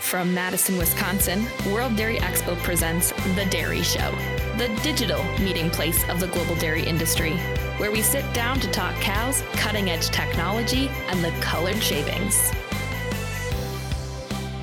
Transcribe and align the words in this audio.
From 0.00 0.34
Madison, 0.34 0.76
Wisconsin, 0.76 1.46
World 1.70 1.94
Dairy 1.94 2.16
Expo 2.16 2.56
presents 2.62 3.12
The 3.36 3.46
Dairy 3.48 3.82
Show, 3.82 4.10
the 4.56 4.68
digital 4.82 5.22
meeting 5.38 5.70
place 5.70 6.08
of 6.08 6.18
the 6.18 6.26
global 6.28 6.56
dairy 6.56 6.82
industry, 6.82 7.36
where 7.76 7.92
we 7.92 8.02
sit 8.02 8.24
down 8.32 8.58
to 8.60 8.70
talk 8.72 8.94
cows, 8.96 9.42
cutting 9.52 9.88
edge 9.88 10.08
technology, 10.08 10.88
and 11.08 11.22
the 11.22 11.30
colored 11.40 11.80
shavings. 11.80 12.50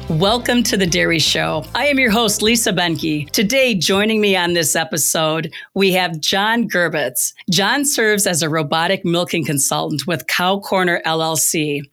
Welcome 0.09 0.63
to 0.63 0.75
the 0.75 0.87
Dairy 0.87 1.19
Show. 1.19 1.63
I 1.75 1.85
am 1.85 1.99
your 1.99 2.11
host, 2.11 2.41
Lisa 2.41 2.73
Benke. 2.73 3.29
Today, 3.29 3.75
joining 3.75 4.19
me 4.19 4.35
on 4.35 4.53
this 4.53 4.75
episode, 4.75 5.53
we 5.75 5.93
have 5.93 6.19
John 6.19 6.67
Gerbitz. 6.67 7.33
John 7.49 7.85
serves 7.85 8.27
as 8.27 8.41
a 8.41 8.49
robotic 8.49 9.05
milking 9.05 9.45
consultant 9.45 10.07
with 10.07 10.27
Cow 10.27 10.59
Corner 10.59 11.01
LLC. 11.05 11.83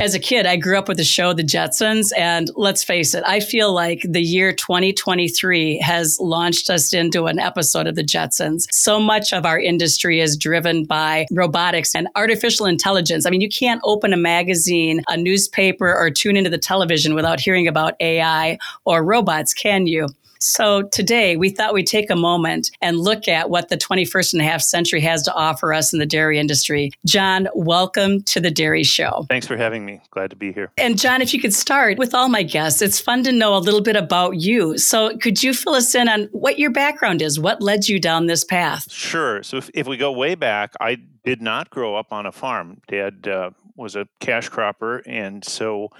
As 0.00 0.14
a 0.14 0.18
kid, 0.18 0.46
I 0.46 0.56
grew 0.56 0.78
up 0.78 0.88
with 0.88 0.96
the 0.96 1.04
show 1.04 1.32
The 1.32 1.42
Jetsons. 1.42 2.12
And 2.16 2.50
let's 2.54 2.84
face 2.84 3.14
it, 3.14 3.22
I 3.26 3.40
feel 3.40 3.72
like 3.72 4.02
the 4.08 4.22
year 4.22 4.52
2023 4.52 5.78
has 5.78 6.18
launched 6.20 6.70
us 6.70 6.92
into 6.92 7.26
an 7.26 7.38
episode 7.38 7.86
of 7.86 7.94
The 7.94 8.04
Jetsons. 8.04 8.66
So 8.70 9.00
much 9.00 9.32
of 9.32 9.46
our 9.46 9.58
industry 9.58 10.20
is 10.20 10.36
driven 10.36 10.84
by 10.84 11.26
robotics 11.30 11.94
and 11.94 12.08
artificial 12.14 12.66
intelligence. 12.66 13.26
I 13.26 13.30
mean, 13.30 13.40
you 13.40 13.48
can't 13.48 13.80
open 13.84 14.12
a 14.12 14.16
magazine, 14.16 15.02
a 15.08 15.16
newspaper, 15.16 15.94
or 15.94 16.10
tune 16.10 16.36
into 16.36 16.50
the 16.50 16.58
television 16.58 17.14
without 17.14 17.40
hearing 17.40 17.68
about 17.68 17.94
AI 18.00 18.58
or 18.84 19.04
robots, 19.04 19.54
can 19.54 19.86
you? 19.86 20.08
So 20.38 20.82
today 20.82 21.36
we 21.36 21.50
thought 21.50 21.74
we'd 21.74 21.86
take 21.86 22.10
a 22.10 22.16
moment 22.16 22.70
and 22.80 22.98
look 22.98 23.28
at 23.28 23.50
what 23.50 23.68
the 23.68 23.76
21st 23.76 24.34
and 24.34 24.42
a 24.42 24.44
half 24.44 24.60
century 24.60 25.00
has 25.00 25.22
to 25.24 25.34
offer 25.34 25.72
us 25.72 25.92
in 25.92 25.98
the 25.98 26.06
dairy 26.06 26.38
industry. 26.38 26.90
John, 27.04 27.48
welcome 27.54 28.22
to 28.24 28.40
the 28.40 28.50
Dairy 28.50 28.84
Show. 28.84 29.26
Thanks 29.28 29.46
for 29.46 29.56
having 29.56 29.84
me. 29.84 30.00
Glad 30.10 30.30
to 30.30 30.36
be 30.36 30.52
here. 30.52 30.70
And 30.78 30.98
John, 30.98 31.22
if 31.22 31.32
you 31.32 31.40
could 31.40 31.54
start 31.54 31.98
with 31.98 32.14
all 32.14 32.28
my 32.28 32.42
guests, 32.42 32.82
it's 32.82 33.00
fun 33.00 33.24
to 33.24 33.32
know 33.32 33.56
a 33.56 33.58
little 33.58 33.80
bit 33.80 33.96
about 33.96 34.36
you. 34.36 34.78
So 34.78 35.16
could 35.18 35.42
you 35.42 35.54
fill 35.54 35.74
us 35.74 35.94
in 35.94 36.08
on 36.08 36.24
what 36.32 36.58
your 36.58 36.70
background 36.70 37.22
is? 37.22 37.38
What 37.38 37.62
led 37.62 37.88
you 37.88 38.00
down 38.00 38.26
this 38.26 38.44
path? 38.44 38.90
Sure. 38.90 39.42
So 39.42 39.56
if, 39.56 39.70
if 39.74 39.86
we 39.86 39.96
go 39.96 40.12
way 40.12 40.34
back, 40.34 40.74
I 40.80 40.98
did 41.24 41.42
not 41.42 41.70
grow 41.70 41.96
up 41.96 42.12
on 42.12 42.26
a 42.26 42.32
farm. 42.32 42.80
Dad 42.88 43.26
uh, 43.28 43.50
was 43.76 43.96
a 43.96 44.06
cash 44.20 44.48
cropper. 44.48 45.02
And 45.06 45.44
so 45.44 45.90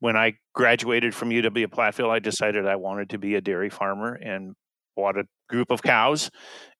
when 0.00 0.16
I 0.16 0.34
graduated 0.54 1.14
from 1.14 1.30
UW 1.30 1.66
Platteville, 1.66 2.10
I 2.10 2.18
decided 2.18 2.66
I 2.66 2.76
wanted 2.76 3.10
to 3.10 3.18
be 3.18 3.34
a 3.34 3.40
dairy 3.40 3.70
farmer 3.70 4.14
and 4.14 4.54
bought 4.94 5.16
a 5.16 5.24
group 5.48 5.70
of 5.70 5.82
cows. 5.82 6.30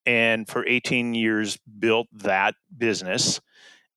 And 0.05 0.47
for 0.49 0.67
18 0.67 1.15
years, 1.15 1.59
built 1.79 2.07
that 2.13 2.55
business. 2.77 3.41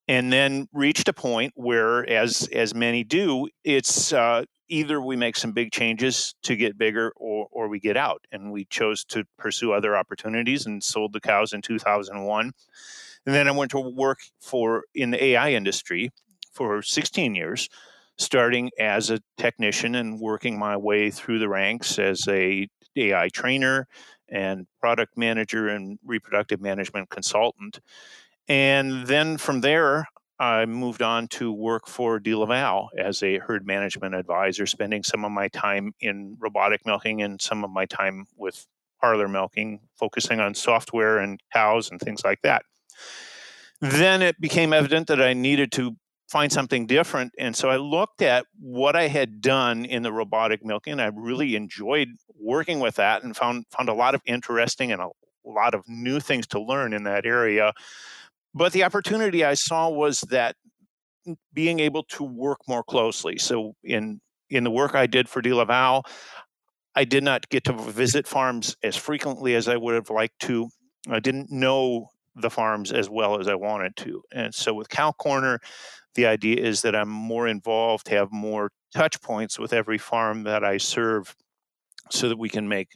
And 0.08 0.34
then 0.34 0.68
reached 0.74 1.08
a 1.08 1.14
point 1.14 1.54
where, 1.56 2.08
as 2.10 2.50
as 2.52 2.74
many 2.74 3.04
do, 3.04 3.48
it's 3.64 4.12
uh, 4.12 4.46
either 4.68 5.00
we 5.00 5.16
make 5.16 5.38
some 5.38 5.52
big 5.52 5.72
changes 5.72 6.34
to 6.44 6.56
get 6.56 6.80
bigger, 6.80 7.14
or 7.16 7.48
or 7.52 7.68
we 7.68 7.80
get 7.80 7.96
out. 7.96 8.26
And 8.32 8.52
we 8.52 8.66
chose 8.66 9.06
to 9.10 9.24
pursue 9.38 9.72
other 9.72 9.96
opportunities 9.96 10.66
and 10.66 10.84
sold 10.84 11.14
the 11.14 11.20
cows 11.20 11.54
in 11.54 11.62
2001. 11.62 12.52
And 13.28 13.36
then 13.36 13.48
I 13.48 13.52
went 13.52 13.70
to 13.72 13.80
work 13.80 14.22
for 14.42 14.86
in 14.96 15.12
the 15.12 15.24
AI 15.24 15.52
industry 15.52 16.10
for 16.54 16.82
16 16.82 17.36
years 17.36 17.70
starting 18.20 18.70
as 18.78 19.10
a 19.10 19.20
technician 19.38 19.96
and 19.96 20.20
working 20.20 20.60
my 20.60 20.78
way 20.78 21.10
through 21.10 21.40
the 21.40 21.50
ranks 21.50 21.98
as 21.98 22.28
a 22.28 22.68
AI 22.96 23.30
trainer 23.30 23.88
and 24.28 24.68
product 24.82 25.18
manager 25.18 25.70
and 25.70 25.98
reproductive 26.06 26.62
management 26.62 27.10
consultant. 27.10 27.80
And 28.48 29.08
then 29.08 29.38
from 29.38 29.62
there, 29.62 30.06
I 30.38 30.66
moved 30.66 31.02
on 31.02 31.28
to 31.30 31.52
work 31.52 31.88
for 31.88 32.20
DeLaval 32.20 32.90
as 32.98 33.24
a 33.24 33.40
herd 33.40 33.66
management 33.66 34.16
advisor, 34.16 34.66
spending 34.66 35.04
some 35.04 35.26
of 35.26 35.32
my 35.32 35.48
time 35.48 35.94
in 36.00 36.38
robotic 36.40 36.86
milking 36.86 37.22
and 37.22 37.42
some 37.42 37.64
of 37.64 37.72
my 37.72 37.86
time 37.86 38.26
with 38.38 38.66
parlor 39.02 39.28
milking, 39.28 39.80
focusing 39.98 40.40
on 40.40 40.54
software 40.54 41.20
and 41.20 41.40
cows 41.54 41.90
and 41.90 42.00
things 42.00 42.24
like 42.24 42.42
that. 42.42 42.64
Then 43.82 44.22
it 44.22 44.40
became 44.42 44.74
evident 44.74 45.08
that 45.08 45.22
I 45.22 45.34
needed 45.34 45.72
to 45.74 45.96
find 46.30 46.52
something 46.52 46.86
different. 46.86 47.34
And 47.40 47.56
so 47.56 47.70
I 47.70 47.78
looked 47.78 48.22
at 48.22 48.46
what 48.60 48.96
I 48.96 49.08
had 49.08 49.42
done 49.42 49.84
in 49.84 50.04
the 50.04 50.14
robotic 50.14 50.64
milking. 50.64 50.94
and 50.94 51.02
I 51.02 51.08
really 51.14 51.56
enjoyed 51.56 52.10
working 52.40 52.80
with 52.80 52.96
that 52.96 53.24
and 53.24 53.36
found 53.36 53.66
found 53.72 53.90
a 53.90 53.94
lot 53.94 54.16
of 54.16 54.22
interesting 54.26 54.92
and 54.92 55.02
a 55.02 55.10
lot 55.44 55.74
of 55.74 55.84
new 55.88 56.20
things 56.20 56.46
to 56.48 56.62
learn 56.62 56.94
in 56.94 57.04
that 57.04 57.26
area. 57.26 57.74
But 58.54 58.74
the 58.74 58.84
opportunity 58.84 59.44
I 59.44 59.56
saw 59.56 59.90
was 59.90 60.22
that 60.30 60.56
being 61.54 61.80
able 61.80 62.04
to 62.04 62.24
work 62.24 62.60
more 62.68 62.84
closely. 62.84 63.38
So 63.38 63.76
in 63.84 64.22
in 64.50 64.64
the 64.64 64.72
work 64.72 64.96
I 64.96 65.08
did 65.08 65.28
for 65.28 65.42
DeLaval, 65.42 66.04
I 66.96 67.06
did 67.06 67.24
not 67.24 67.50
get 67.50 67.64
to 67.66 67.74
visit 67.74 68.28
farms 68.28 68.76
as 68.84 68.96
frequently 68.96 69.56
as 69.56 69.68
I 69.68 69.78
would 69.78 69.96
have 69.96 70.10
liked 70.10 70.40
to. 70.42 70.70
I 71.10 71.20
didn't 71.20 71.52
know 71.52 72.10
the 72.36 72.50
farms 72.50 72.92
as 72.92 73.10
well 73.10 73.40
as 73.40 73.48
I 73.48 73.56
wanted 73.56 73.96
to. 73.98 74.22
And 74.32 74.54
so 74.54 74.74
with 74.74 74.90
Cow 74.90 75.12
Corner, 75.12 75.60
the 76.16 76.26
idea 76.26 76.58
is 76.58 76.82
that 76.82 76.96
I'm 76.96 77.10
more 77.10 77.48
involved, 77.48 78.10
have 78.10 78.32
more 78.32 78.72
touch 78.94 79.22
points 79.22 79.60
with 79.60 79.74
every 79.74 79.98
farm 79.98 80.44
that 80.44 80.64
I 80.64 80.78
serve 80.78 81.36
so 82.10 82.30
that 82.30 82.38
we 82.38 82.50
can 82.50 82.68
make 82.68 82.90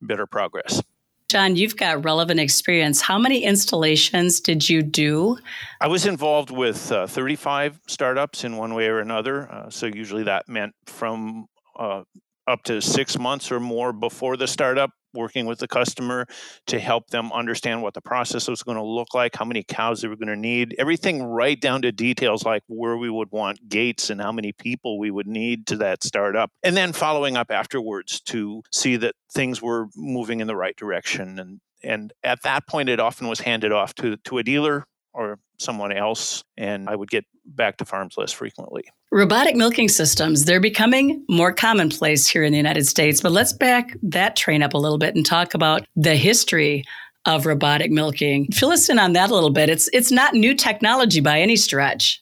better 0.00 0.26
progress. 0.26 0.82
John, 1.28 1.56
you've 1.56 1.76
got 1.76 2.04
relevant 2.04 2.40
experience. 2.40 3.00
How 3.00 3.18
many 3.18 3.42
installations 3.42 4.38
did 4.38 4.68
you 4.68 4.82
do? 4.82 5.38
I 5.80 5.88
was 5.88 6.04
involved 6.04 6.50
with 6.50 6.92
uh, 6.92 7.06
35 7.06 7.80
startups 7.86 8.44
in 8.44 8.58
one 8.58 8.74
way 8.74 8.88
or 8.88 8.98
another. 8.98 9.50
Uh, 9.50 9.70
so, 9.70 9.86
usually 9.86 10.24
that 10.24 10.46
meant 10.46 10.74
from 10.84 11.46
uh, 11.78 12.02
up 12.46 12.62
to 12.64 12.82
six 12.82 13.18
months 13.18 13.50
or 13.50 13.60
more 13.60 13.94
before 13.94 14.36
the 14.36 14.46
startup 14.46 14.90
working 15.14 15.46
with 15.46 15.58
the 15.58 15.68
customer 15.68 16.26
to 16.66 16.78
help 16.78 17.08
them 17.10 17.32
understand 17.32 17.82
what 17.82 17.94
the 17.94 18.00
process 18.00 18.48
was 18.48 18.62
going 18.62 18.76
to 18.76 18.84
look 18.84 19.14
like, 19.14 19.36
how 19.36 19.44
many 19.44 19.62
cows 19.62 20.00
they 20.00 20.08
were 20.08 20.16
going 20.16 20.28
to 20.28 20.36
need, 20.36 20.74
everything 20.78 21.22
right 21.22 21.60
down 21.60 21.82
to 21.82 21.92
details 21.92 22.44
like 22.44 22.62
where 22.66 22.96
we 22.96 23.10
would 23.10 23.30
want 23.30 23.68
gates 23.68 24.10
and 24.10 24.20
how 24.20 24.32
many 24.32 24.52
people 24.52 24.98
we 24.98 25.10
would 25.10 25.26
need 25.26 25.66
to 25.66 25.76
that 25.76 26.02
startup. 26.02 26.50
And 26.62 26.76
then 26.76 26.92
following 26.92 27.36
up 27.36 27.50
afterwards 27.50 28.20
to 28.22 28.62
see 28.72 28.96
that 28.96 29.14
things 29.32 29.62
were 29.62 29.88
moving 29.96 30.40
in 30.40 30.46
the 30.46 30.56
right 30.56 30.76
direction. 30.76 31.38
And 31.38 31.60
and 31.84 32.12
at 32.22 32.42
that 32.42 32.68
point 32.68 32.88
it 32.88 33.00
often 33.00 33.28
was 33.28 33.40
handed 33.40 33.72
off 33.72 33.94
to 33.96 34.16
to 34.16 34.38
a 34.38 34.42
dealer 34.42 34.86
or 35.12 35.38
someone 35.62 35.92
else 35.92 36.42
and 36.56 36.88
I 36.88 36.96
would 36.96 37.10
get 37.10 37.24
back 37.44 37.76
to 37.78 37.84
farms 37.84 38.14
less 38.16 38.32
frequently. 38.32 38.84
Robotic 39.10 39.56
milking 39.56 39.88
systems, 39.88 40.44
they're 40.44 40.60
becoming 40.60 41.24
more 41.28 41.52
commonplace 41.52 42.26
here 42.26 42.44
in 42.44 42.52
the 42.52 42.56
United 42.56 42.86
States. 42.86 43.20
But 43.20 43.32
let's 43.32 43.52
back 43.52 43.96
that 44.02 44.36
train 44.36 44.62
up 44.62 44.74
a 44.74 44.78
little 44.78 44.98
bit 44.98 45.14
and 45.14 45.24
talk 45.24 45.54
about 45.54 45.86
the 45.96 46.16
history 46.16 46.84
of 47.26 47.46
robotic 47.46 47.90
milking. 47.90 48.50
Fill 48.52 48.70
us 48.70 48.88
in 48.88 48.98
on 48.98 49.12
that 49.12 49.30
a 49.30 49.34
little 49.34 49.50
bit. 49.50 49.68
It's 49.68 49.88
it's 49.92 50.10
not 50.10 50.34
new 50.34 50.54
technology 50.54 51.20
by 51.20 51.40
any 51.40 51.56
stretch. 51.56 52.21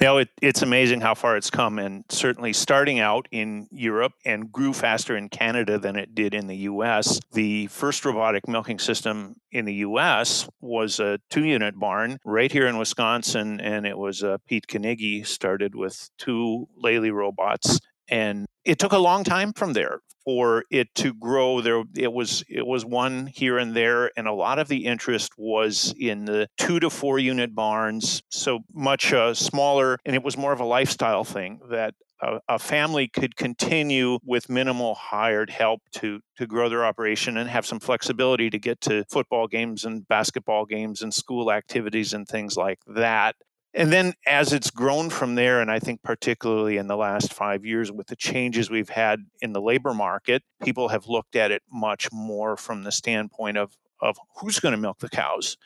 Know, 0.00 0.18
it, 0.18 0.28
it's 0.40 0.62
amazing 0.62 1.00
how 1.00 1.14
far 1.14 1.36
it's 1.36 1.50
come, 1.50 1.80
and 1.80 2.04
certainly 2.08 2.52
starting 2.52 3.00
out 3.00 3.26
in 3.32 3.66
Europe 3.72 4.12
and 4.24 4.52
grew 4.52 4.72
faster 4.72 5.16
in 5.16 5.28
Canada 5.28 5.76
than 5.76 5.96
it 5.96 6.14
did 6.14 6.34
in 6.34 6.46
the 6.46 6.56
US. 6.56 7.18
The 7.32 7.66
first 7.66 8.04
robotic 8.04 8.46
milking 8.46 8.78
system 8.78 9.34
in 9.50 9.64
the 9.64 9.74
US 9.74 10.48
was 10.60 11.00
a 11.00 11.18
two 11.30 11.44
unit 11.44 11.76
barn 11.76 12.18
right 12.24 12.52
here 12.52 12.68
in 12.68 12.78
Wisconsin, 12.78 13.60
and 13.60 13.86
it 13.86 13.98
was 13.98 14.22
uh, 14.22 14.38
Pete 14.46 14.68
Carnegie 14.68 15.24
started 15.24 15.74
with 15.74 16.10
two 16.16 16.68
Lely 16.76 17.10
robots. 17.10 17.80
And 18.08 18.46
it 18.64 18.78
took 18.78 18.92
a 18.92 18.98
long 18.98 19.24
time 19.24 19.52
from 19.52 19.72
there 19.72 20.00
for 20.24 20.64
it 20.70 20.94
to 20.96 21.14
grow. 21.14 21.60
There 21.60 21.82
it 21.96 22.12
was 22.12 22.44
it 22.48 22.66
was 22.66 22.84
one 22.84 23.26
here 23.26 23.56
and 23.56 23.74
there 23.74 24.10
and 24.16 24.28
a 24.28 24.32
lot 24.32 24.58
of 24.58 24.68
the 24.68 24.84
interest 24.84 25.32
was 25.38 25.94
in 25.98 26.26
the 26.26 26.48
two 26.58 26.80
to 26.80 26.90
four 26.90 27.18
unit 27.18 27.54
barns 27.54 28.22
so 28.28 28.60
much 28.74 29.12
uh, 29.12 29.32
smaller 29.32 29.98
and 30.04 30.14
it 30.14 30.22
was 30.22 30.36
more 30.36 30.52
of 30.52 30.60
a 30.60 30.66
lifestyle 30.66 31.24
thing 31.24 31.60
that 31.70 31.94
a, 32.20 32.40
a, 32.48 32.58
family 32.58 33.08
could 33.08 33.36
continue 33.36 34.18
with 34.24 34.48
minimal 34.48 34.94
hired 34.96 35.50
help 35.50 35.80
to 35.92 36.20
to 36.36 36.46
grow 36.46 36.68
their 36.68 36.84
operation 36.84 37.36
and 37.36 37.48
have 37.48 37.64
some 37.64 37.80
flexibility 37.80 38.50
to 38.50 38.58
get 38.58 38.80
to 38.82 39.04
football 39.10 39.46
games 39.46 39.84
and 39.84 40.06
basketball 40.08 40.66
games 40.66 41.00
and 41.00 41.14
school 41.14 41.50
activities 41.50 42.12
and 42.12 42.26
things 42.28 42.56
like 42.56 42.80
that 42.86 43.36
and 43.74 43.92
then 43.92 44.14
as 44.26 44.52
it's 44.52 44.70
grown 44.70 45.10
from 45.10 45.34
there, 45.34 45.60
and 45.60 45.70
I 45.70 45.78
think 45.78 46.02
particularly 46.02 46.78
in 46.78 46.86
the 46.86 46.96
last 46.96 47.32
five 47.32 47.64
years 47.64 47.92
with 47.92 48.06
the 48.06 48.16
changes 48.16 48.70
we've 48.70 48.88
had 48.88 49.26
in 49.40 49.52
the 49.52 49.60
labor 49.60 49.92
market, 49.92 50.42
people 50.62 50.88
have 50.88 51.06
looked 51.06 51.36
at 51.36 51.50
it 51.50 51.62
much 51.70 52.10
more 52.12 52.56
from 52.56 52.84
the 52.84 52.92
standpoint 52.92 53.58
of, 53.58 53.76
of 54.00 54.16
who's 54.36 54.58
going 54.58 54.72
to 54.72 54.78
milk 54.78 54.98
the 54.98 55.08
cows. 55.08 55.56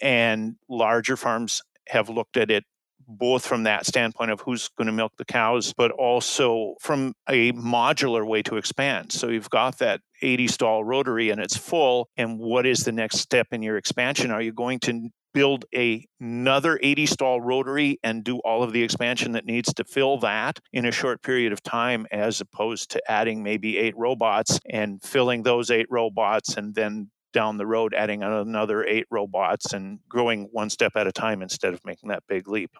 And 0.00 0.56
larger 0.68 1.16
farms 1.16 1.62
have 1.88 2.08
looked 2.08 2.36
at 2.36 2.50
it 2.50 2.64
both 3.06 3.46
from 3.46 3.64
that 3.64 3.84
standpoint 3.86 4.30
of 4.30 4.40
who's 4.40 4.68
going 4.68 4.86
to 4.86 4.92
milk 4.92 5.12
the 5.18 5.24
cows, 5.24 5.74
but 5.76 5.90
also 5.90 6.74
from 6.80 7.14
a 7.28 7.52
modular 7.52 8.26
way 8.26 8.42
to 8.42 8.56
expand. 8.56 9.12
So 9.12 9.28
you've 9.28 9.50
got 9.50 9.78
that 9.78 10.00
80 10.22 10.48
stall 10.48 10.84
rotary 10.84 11.30
and 11.30 11.40
it's 11.40 11.56
full. 11.56 12.08
And 12.16 12.38
what 12.38 12.66
is 12.66 12.80
the 12.80 12.92
next 12.92 13.18
step 13.18 13.48
in 13.52 13.62
your 13.62 13.76
expansion? 13.76 14.30
Are 14.30 14.40
you 14.40 14.52
going 14.52 14.80
to 14.80 15.10
build 15.34 15.66
a, 15.74 16.06
another 16.20 16.78
80 16.82 17.06
stall 17.06 17.40
rotary 17.40 17.98
and 18.02 18.24
do 18.24 18.38
all 18.38 18.62
of 18.62 18.72
the 18.72 18.82
expansion 18.82 19.32
that 19.32 19.44
needs 19.44 19.74
to 19.74 19.84
fill 19.84 20.18
that 20.18 20.58
in 20.72 20.86
a 20.86 20.92
short 20.92 21.22
period 21.22 21.52
of 21.52 21.62
time 21.62 22.06
as 22.10 22.40
opposed 22.40 22.92
to 22.92 23.10
adding 23.10 23.42
maybe 23.42 23.76
eight 23.76 23.96
robots 23.96 24.58
and 24.70 25.02
filling 25.02 25.42
those 25.42 25.70
eight 25.70 25.86
robots 25.90 26.56
and 26.56 26.74
then 26.74 27.10
down 27.32 27.58
the 27.58 27.66
road 27.66 27.92
adding 27.94 28.22
another 28.22 28.84
eight 28.84 29.06
robots 29.10 29.72
and 29.72 29.98
growing 30.08 30.48
one 30.52 30.70
step 30.70 30.92
at 30.94 31.06
a 31.06 31.12
time 31.12 31.42
instead 31.42 31.74
of 31.74 31.84
making 31.84 32.08
that 32.08 32.22
big 32.28 32.48
leap 32.48 32.70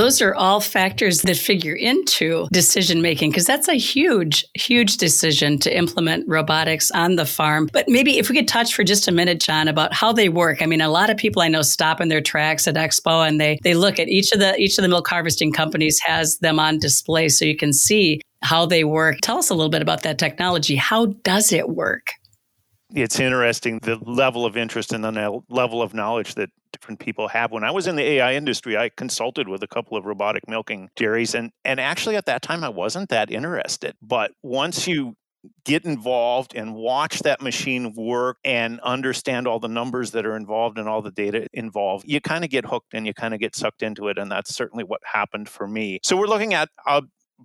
those 0.00 0.22
are 0.22 0.34
all 0.34 0.60
factors 0.60 1.20
that 1.20 1.36
figure 1.36 1.74
into 1.74 2.48
decision 2.52 3.02
making 3.02 3.30
because 3.30 3.44
that's 3.44 3.68
a 3.68 3.74
huge, 3.74 4.46
huge 4.54 4.96
decision 4.96 5.58
to 5.58 5.76
implement 5.76 6.26
robotics 6.26 6.90
on 6.92 7.16
the 7.16 7.26
farm. 7.26 7.68
But 7.70 7.86
maybe 7.86 8.16
if 8.16 8.30
we 8.30 8.36
could 8.36 8.48
touch 8.48 8.74
for 8.74 8.82
just 8.82 9.08
a 9.08 9.12
minute, 9.12 9.40
John, 9.40 9.68
about 9.68 9.92
how 9.92 10.10
they 10.10 10.30
work. 10.30 10.62
I 10.62 10.66
mean, 10.66 10.80
a 10.80 10.88
lot 10.88 11.10
of 11.10 11.18
people 11.18 11.42
I 11.42 11.48
know 11.48 11.60
stop 11.60 12.00
in 12.00 12.08
their 12.08 12.22
tracks 12.22 12.66
at 12.66 12.76
Expo 12.76 13.28
and 13.28 13.38
they 13.38 13.58
they 13.62 13.74
look 13.74 13.98
at 13.98 14.08
each 14.08 14.32
of 14.32 14.38
the 14.38 14.58
each 14.58 14.78
of 14.78 14.82
the 14.82 14.88
milk 14.88 15.06
harvesting 15.06 15.52
companies 15.52 16.00
has 16.02 16.38
them 16.38 16.58
on 16.58 16.78
display 16.78 17.28
so 17.28 17.44
you 17.44 17.56
can 17.56 17.74
see 17.74 18.22
how 18.42 18.64
they 18.64 18.84
work. 18.84 19.18
Tell 19.20 19.36
us 19.36 19.50
a 19.50 19.54
little 19.54 19.68
bit 19.68 19.82
about 19.82 20.02
that 20.04 20.18
technology. 20.18 20.76
How 20.76 21.06
does 21.24 21.52
it 21.52 21.68
work? 21.68 22.12
It's 22.94 23.20
interesting 23.20 23.78
the 23.82 23.96
level 23.96 24.44
of 24.44 24.56
interest 24.56 24.92
and 24.92 25.04
the 25.04 25.42
level 25.48 25.82
of 25.82 25.94
knowledge 25.94 26.34
that 26.34 26.50
different 26.72 27.00
people 27.00 27.28
have. 27.28 27.52
When 27.52 27.64
I 27.64 27.70
was 27.70 27.86
in 27.86 27.96
the 27.96 28.02
AI 28.02 28.34
industry, 28.34 28.76
I 28.76 28.90
consulted 28.90 29.48
with 29.48 29.62
a 29.62 29.68
couple 29.68 29.96
of 29.96 30.04
robotic 30.04 30.48
milking 30.48 30.90
dairies, 30.96 31.34
and 31.34 31.52
and 31.64 31.80
actually 31.80 32.16
at 32.16 32.26
that 32.26 32.42
time 32.42 32.64
I 32.64 32.68
wasn't 32.68 33.08
that 33.10 33.30
interested. 33.30 33.96
But 34.02 34.32
once 34.42 34.86
you 34.86 35.16
get 35.64 35.84
involved 35.84 36.54
and 36.54 36.74
watch 36.74 37.20
that 37.20 37.40
machine 37.40 37.94
work 37.96 38.36
and 38.44 38.78
understand 38.80 39.46
all 39.46 39.58
the 39.58 39.68
numbers 39.68 40.10
that 40.10 40.26
are 40.26 40.36
involved 40.36 40.78
and 40.78 40.88
all 40.88 41.00
the 41.00 41.10
data 41.10 41.46
involved, 41.54 42.04
you 42.06 42.20
kind 42.20 42.44
of 42.44 42.50
get 42.50 42.66
hooked 42.66 42.92
and 42.92 43.06
you 43.06 43.14
kind 43.14 43.32
of 43.32 43.40
get 43.40 43.56
sucked 43.56 43.82
into 43.82 44.08
it. 44.08 44.18
And 44.18 44.30
that's 44.30 44.54
certainly 44.54 44.84
what 44.84 45.00
happened 45.04 45.48
for 45.48 45.66
me. 45.66 45.98
So 46.02 46.16
we're 46.16 46.26
looking 46.26 46.52
at 46.52 46.68
a 46.86 47.02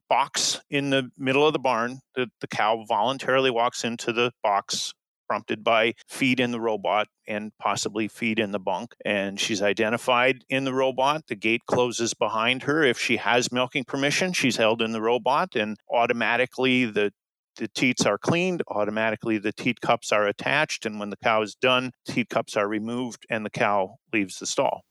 box 0.09 0.59
in 0.69 0.89
the 0.89 1.09
middle 1.17 1.47
of 1.47 1.53
the 1.53 1.59
barn. 1.59 1.99
The, 2.15 2.27
the 2.41 2.47
cow 2.47 2.83
voluntarily 2.87 3.49
walks 3.49 3.85
into 3.85 4.11
the 4.11 4.31
box 4.43 4.93
prompted 5.27 5.63
by 5.63 5.93
feed 6.07 6.39
in 6.39 6.51
the 6.51 6.59
robot 6.59 7.07
and 7.27 7.51
possibly 7.59 8.07
feed 8.07 8.39
in 8.39 8.51
the 8.51 8.59
bunk. 8.59 8.93
And 9.03 9.39
she's 9.39 9.61
identified 9.61 10.43
in 10.49 10.63
the 10.65 10.73
robot. 10.73 11.23
The 11.27 11.35
gate 11.35 11.61
closes 11.67 12.13
behind 12.13 12.63
her. 12.63 12.83
If 12.83 12.99
she 12.99 13.17
has 13.17 13.51
milking 13.51 13.85
permission, 13.85 14.33
she's 14.33 14.57
held 14.57 14.81
in 14.81 14.91
the 14.91 15.01
robot, 15.01 15.55
and 15.55 15.77
automatically 15.91 16.85
the 16.85 17.11
the 17.57 17.69
teats 17.69 18.05
are 18.05 18.17
cleaned, 18.17 18.63
automatically 18.67 19.37
the 19.37 19.53
teat 19.53 19.79
cups 19.79 20.11
are 20.11 20.27
attached, 20.27 20.85
and 20.85 20.99
when 20.99 21.09
the 21.09 21.17
cow 21.23 21.41
is 21.41 21.55
done, 21.55 21.91
teat 22.05 22.27
cups 22.27 22.57
are 22.57 22.67
removed 22.67 23.25
and 23.29 23.45
the 23.45 23.49
cow 23.49 23.95
leaves 24.11 24.39
the 24.39 24.45
stall. 24.45 24.83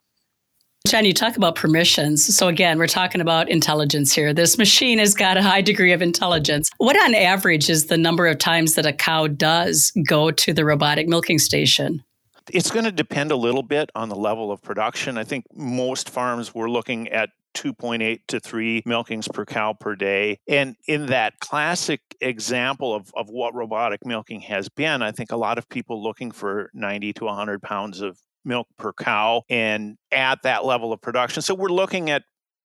John, 0.87 1.07
you 1.07 1.15
talk 1.15 1.39
about 1.39 1.55
permissions. 1.55 2.37
So 2.37 2.47
again, 2.47 2.79
we're 2.79 2.87
talking 2.87 3.23
about 3.23 3.49
intelligence 3.49 4.13
here. 4.13 4.35
This 4.35 4.59
machine 4.59 4.99
has 4.99 5.15
got 5.15 5.39
a 5.39 5.43
high 5.43 5.63
degree 5.63 5.93
of 5.93 6.03
intelligence. 6.03 6.69
What 6.77 6.95
on 7.03 7.15
average 7.15 7.71
is 7.71 7.87
the 7.87 7.97
number 7.97 8.27
of 8.27 8.37
times 8.37 8.75
that 8.75 8.85
a 8.85 8.93
cow 8.93 9.27
does 9.27 9.93
go 10.07 10.31
to 10.31 10.53
the 10.53 10.63
robotic 10.63 11.09
milking 11.09 11.39
station? 11.39 12.05
It's 12.53 12.71
going 12.71 12.85
to 12.85 12.93
depend 12.93 13.33
a 13.33 13.37
little 13.37 13.63
bit 13.63 13.91
on 13.95 14.11
the 14.11 14.15
level 14.15 14.53
of 14.53 14.61
production. 14.61 15.17
I 15.17 15.25
think 15.25 15.47
most 15.55 16.11
farms 16.11 16.55
were 16.55 16.69
looking 16.69 17.09
at 17.09 17.31
2.8 17.55 18.21
to 18.29 18.39
3 18.39 18.83
milkings 18.83 19.33
per 19.33 19.47
cow 19.47 19.73
per 19.73 19.97
day. 19.97 20.39
And 20.47 20.77
in 20.87 21.07
that 21.07 21.41
classic 21.41 22.03
example 22.21 22.95
of, 22.95 23.11
of 23.17 23.31
what 23.31 23.55
robotic 23.55 24.05
milking 24.05 24.43
has 24.43 24.69
been, 24.69 25.01
I 25.01 25.13
think 25.13 25.33
a 25.33 25.37
lot 25.37 25.57
of 25.57 25.67
people 25.67 26.03
looking 26.03 26.31
for 26.31 26.71
90 26.75 27.15
to 27.15 27.25
100 27.25 27.63
pounds 27.63 28.03
of 28.03 28.19
milk 28.45 28.69
per 28.79 28.93
cow 28.93 29.43
and 29.49 29.97
at 30.13 30.43
that 30.43 30.65
level 30.65 30.93
of 30.93 31.01
production. 31.01 31.43
So 31.43 31.55
we're 31.55 31.69
looking 31.69 32.11
at 32.11 32.23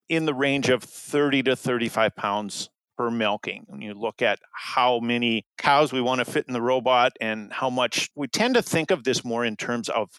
in 0.07 0.25
the 0.25 0.33
range 0.33 0.69
of 0.69 0.83
30 0.83 1.43
to 1.43 1.55
35 1.55 2.15
pounds 2.15 2.69
per 2.97 3.09
milking. 3.09 3.63
When 3.67 3.81
you 3.81 3.93
look 3.93 4.21
at 4.21 4.39
how 4.51 4.99
many 4.99 5.45
cows 5.57 5.93
we 5.93 6.01
want 6.01 6.19
to 6.19 6.25
fit 6.25 6.45
in 6.47 6.53
the 6.53 6.61
robot 6.61 7.13
and 7.21 7.53
how 7.53 7.69
much 7.69 8.09
we 8.15 8.27
tend 8.27 8.55
to 8.55 8.61
think 8.61 8.91
of 8.91 9.03
this 9.03 9.23
more 9.23 9.45
in 9.45 9.55
terms 9.55 9.87
of 9.89 10.09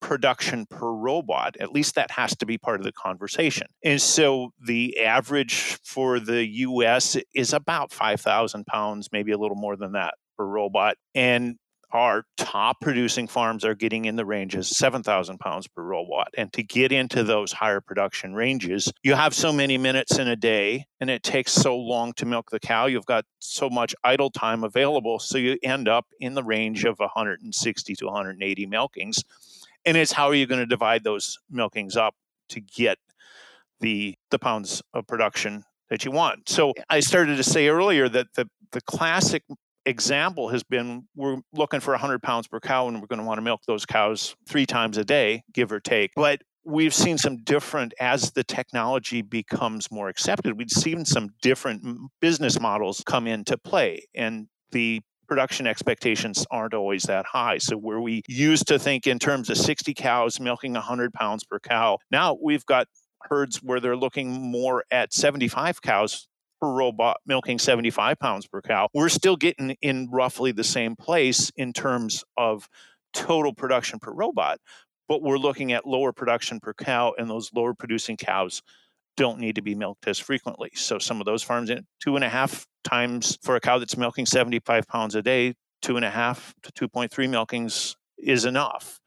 production 0.00 0.66
per 0.66 0.90
robot. 0.90 1.56
At 1.60 1.72
least 1.72 1.94
that 1.94 2.10
has 2.12 2.34
to 2.36 2.46
be 2.46 2.58
part 2.58 2.80
of 2.80 2.84
the 2.84 2.92
conversation. 2.92 3.66
And 3.84 4.00
so 4.00 4.52
the 4.58 4.98
average 5.00 5.78
for 5.84 6.18
the 6.18 6.46
US 6.46 7.16
is 7.34 7.52
about 7.52 7.92
5,000 7.92 8.66
pounds, 8.66 9.08
maybe 9.12 9.32
a 9.32 9.38
little 9.38 9.56
more 9.56 9.76
than 9.76 9.92
that 9.92 10.14
per 10.36 10.46
robot. 10.46 10.96
And 11.14 11.56
our 11.92 12.24
top 12.36 12.80
producing 12.80 13.26
farms 13.26 13.64
are 13.64 13.74
getting 13.74 14.04
in 14.04 14.16
the 14.16 14.24
ranges 14.24 14.76
7,000 14.76 15.38
pounds 15.38 15.66
per 15.68 15.82
robot. 15.82 16.28
And 16.36 16.52
to 16.52 16.62
get 16.62 16.92
into 16.92 17.22
those 17.22 17.52
higher 17.52 17.80
production 17.80 18.34
ranges, 18.34 18.92
you 19.02 19.14
have 19.14 19.34
so 19.34 19.52
many 19.52 19.78
minutes 19.78 20.18
in 20.18 20.28
a 20.28 20.36
day 20.36 20.86
and 21.00 21.10
it 21.10 21.22
takes 21.22 21.52
so 21.52 21.76
long 21.76 22.12
to 22.14 22.26
milk 22.26 22.50
the 22.50 22.60
cow. 22.60 22.86
You've 22.86 23.06
got 23.06 23.24
so 23.38 23.68
much 23.68 23.94
idle 24.04 24.30
time 24.30 24.64
available. 24.64 25.18
So 25.18 25.38
you 25.38 25.58
end 25.62 25.88
up 25.88 26.06
in 26.20 26.34
the 26.34 26.44
range 26.44 26.84
of 26.84 26.98
160 26.98 27.94
to 27.96 28.04
180 28.04 28.66
milkings. 28.66 29.24
And 29.84 29.96
it's 29.96 30.12
how 30.12 30.28
are 30.28 30.34
you 30.34 30.46
going 30.46 30.60
to 30.60 30.66
divide 30.66 31.04
those 31.04 31.38
milkings 31.52 31.96
up 31.96 32.14
to 32.50 32.60
get 32.60 32.98
the, 33.80 34.14
the 34.30 34.38
pounds 34.38 34.82
of 34.92 35.06
production 35.06 35.64
that 35.88 36.04
you 36.04 36.10
want. 36.10 36.48
So 36.48 36.72
I 36.88 37.00
started 37.00 37.36
to 37.36 37.42
say 37.42 37.68
earlier 37.68 38.08
that 38.08 38.28
the, 38.34 38.48
the 38.72 38.80
classic 38.82 39.42
example 39.86 40.48
has 40.48 40.62
been 40.62 41.06
we're 41.16 41.38
looking 41.52 41.80
for 41.80 41.92
100 41.92 42.22
pounds 42.22 42.46
per 42.46 42.60
cow 42.60 42.88
and 42.88 43.00
we're 43.00 43.06
going 43.06 43.20
to 43.20 43.24
want 43.24 43.38
to 43.38 43.42
milk 43.42 43.60
those 43.66 43.86
cows 43.86 44.34
three 44.48 44.66
times 44.66 44.98
a 44.98 45.04
day, 45.04 45.42
give 45.52 45.72
or 45.72 45.80
take. 45.80 46.12
But 46.14 46.42
we've 46.64 46.94
seen 46.94 47.18
some 47.18 47.38
different 47.38 47.94
as 48.00 48.32
the 48.32 48.44
technology 48.44 49.22
becomes 49.22 49.90
more 49.90 50.08
accepted 50.08 50.58
we've 50.58 50.70
seen 50.70 51.04
some 51.04 51.30
different 51.40 51.82
business 52.20 52.60
models 52.60 53.02
come 53.06 53.26
into 53.26 53.56
play 53.56 54.06
and 54.14 54.46
the 54.72 55.00
production 55.26 55.66
expectations 55.66 56.46
aren't 56.50 56.74
always 56.74 57.04
that 57.04 57.24
high 57.24 57.56
so 57.56 57.76
where 57.76 58.00
we 58.00 58.22
used 58.28 58.66
to 58.66 58.78
think 58.78 59.06
in 59.06 59.18
terms 59.18 59.48
of 59.48 59.56
60 59.56 59.94
cows 59.94 60.38
milking 60.40 60.74
100 60.74 61.12
pounds 61.12 61.44
per 61.44 61.58
cow 61.58 61.96
now 62.10 62.36
we've 62.42 62.66
got 62.66 62.86
herds 63.22 63.62
where 63.62 63.80
they're 63.80 63.96
looking 63.96 64.30
more 64.30 64.84
at 64.90 65.12
75 65.12 65.80
cows 65.82 66.26
per 66.60 66.70
robot 66.70 67.18
milking 67.26 67.58
75 67.58 68.18
pounds 68.18 68.46
per 68.46 68.60
cow, 68.60 68.88
we're 68.94 69.08
still 69.08 69.36
getting 69.36 69.76
in 69.82 70.08
roughly 70.10 70.52
the 70.52 70.64
same 70.64 70.96
place 70.96 71.50
in 71.56 71.72
terms 71.72 72.24
of 72.36 72.68
total 73.12 73.52
production 73.52 73.98
per 73.98 74.12
robot. 74.12 74.58
But 75.08 75.22
we're 75.22 75.38
looking 75.38 75.72
at 75.72 75.86
lower 75.86 76.12
production 76.12 76.60
per 76.60 76.72
cow, 76.72 77.14
and 77.18 77.28
those 77.28 77.50
lower 77.52 77.74
producing 77.74 78.16
cows 78.16 78.62
don't 79.16 79.40
need 79.40 79.56
to 79.56 79.62
be 79.62 79.74
milked 79.74 80.06
as 80.06 80.18
frequently. 80.18 80.70
So 80.74 80.98
some 80.98 81.20
of 81.20 81.26
those 81.26 81.42
farms, 81.42 81.70
eh, 81.70 81.80
two 82.00 82.14
and 82.14 82.24
a 82.24 82.28
half 82.28 82.66
times 82.84 83.36
for 83.42 83.56
a 83.56 83.60
cow 83.60 83.78
that's 83.78 83.96
milking 83.96 84.24
75 84.24 84.86
pounds 84.86 85.14
a 85.14 85.22
day, 85.22 85.54
two 85.82 85.96
and 85.96 86.04
a 86.04 86.10
half 86.10 86.54
to 86.62 86.72
2.3 86.72 87.28
milkings 87.28 87.96
is 88.18 88.44
enough. 88.44 89.00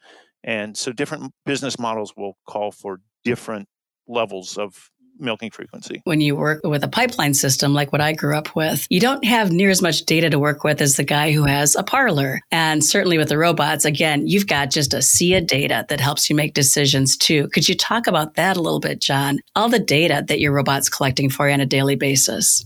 And 0.43 0.75
so 0.75 0.91
different 0.91 1.31
business 1.45 1.79
models 1.79 2.13
will 2.17 2.38
call 2.45 2.72
for 2.72 3.00
different 3.24 3.67
levels 4.07 4.57
of 4.57 4.89
milking 5.20 5.51
frequency. 5.51 6.01
When 6.05 6.22
you 6.22 6.36
work 6.36 6.62
with 6.63 6.84
a 6.84 6.88
pipeline 6.88 7.34
system 7.34 7.74
like 7.74 7.91
what 7.91 8.01
I 8.01 8.13
grew 8.13 8.38
up 8.38 8.55
with, 8.55 8.88
you 8.89 9.00
don't 9.00 9.24
have 9.25 9.51
near 9.51 9.70
as 9.70 9.82
much 9.82 10.05
data 10.05 10.29
to 10.29 10.39
work 10.39 10.63
with 10.63 10.82
as 10.82 10.98
the 10.98 11.03
guy 11.03 11.32
who 11.32 11.43
has 11.43 11.75
a 11.75 11.84
parlor. 11.84 12.41
And 12.51 12.84
certainly 12.84 13.17
with 13.17 13.29
the 13.29 13.38
robots, 13.38 13.86
again, 13.86 14.27
you've 14.27 14.48
got 14.48 14.72
just 14.72 14.93
a 14.93 15.01
sea 15.01 15.36
of 15.36 15.48
data 15.48 15.86
that 15.89 16.00
helps 16.00 16.29
you 16.29 16.36
make 16.36 16.53
decisions 16.53 17.17
too. 17.17 17.48
Could 17.50 17.70
you 17.70 17.75
talk 17.75 18.08
about 18.08 18.36
that 18.36 18.58
a 18.58 18.62
little 18.62 18.79
bit, 18.79 19.01
John? 19.01 19.39
All 19.55 19.70
the 19.70 19.79
data 19.79 20.24
that 20.27 20.39
your 20.39 20.53
robot's 20.53 20.89
collecting 20.89 21.29
for 21.29 21.48
you 21.48 21.53
on 21.53 21.62
a 21.62 21.65
daily 21.65 21.96
basis. 21.96 22.65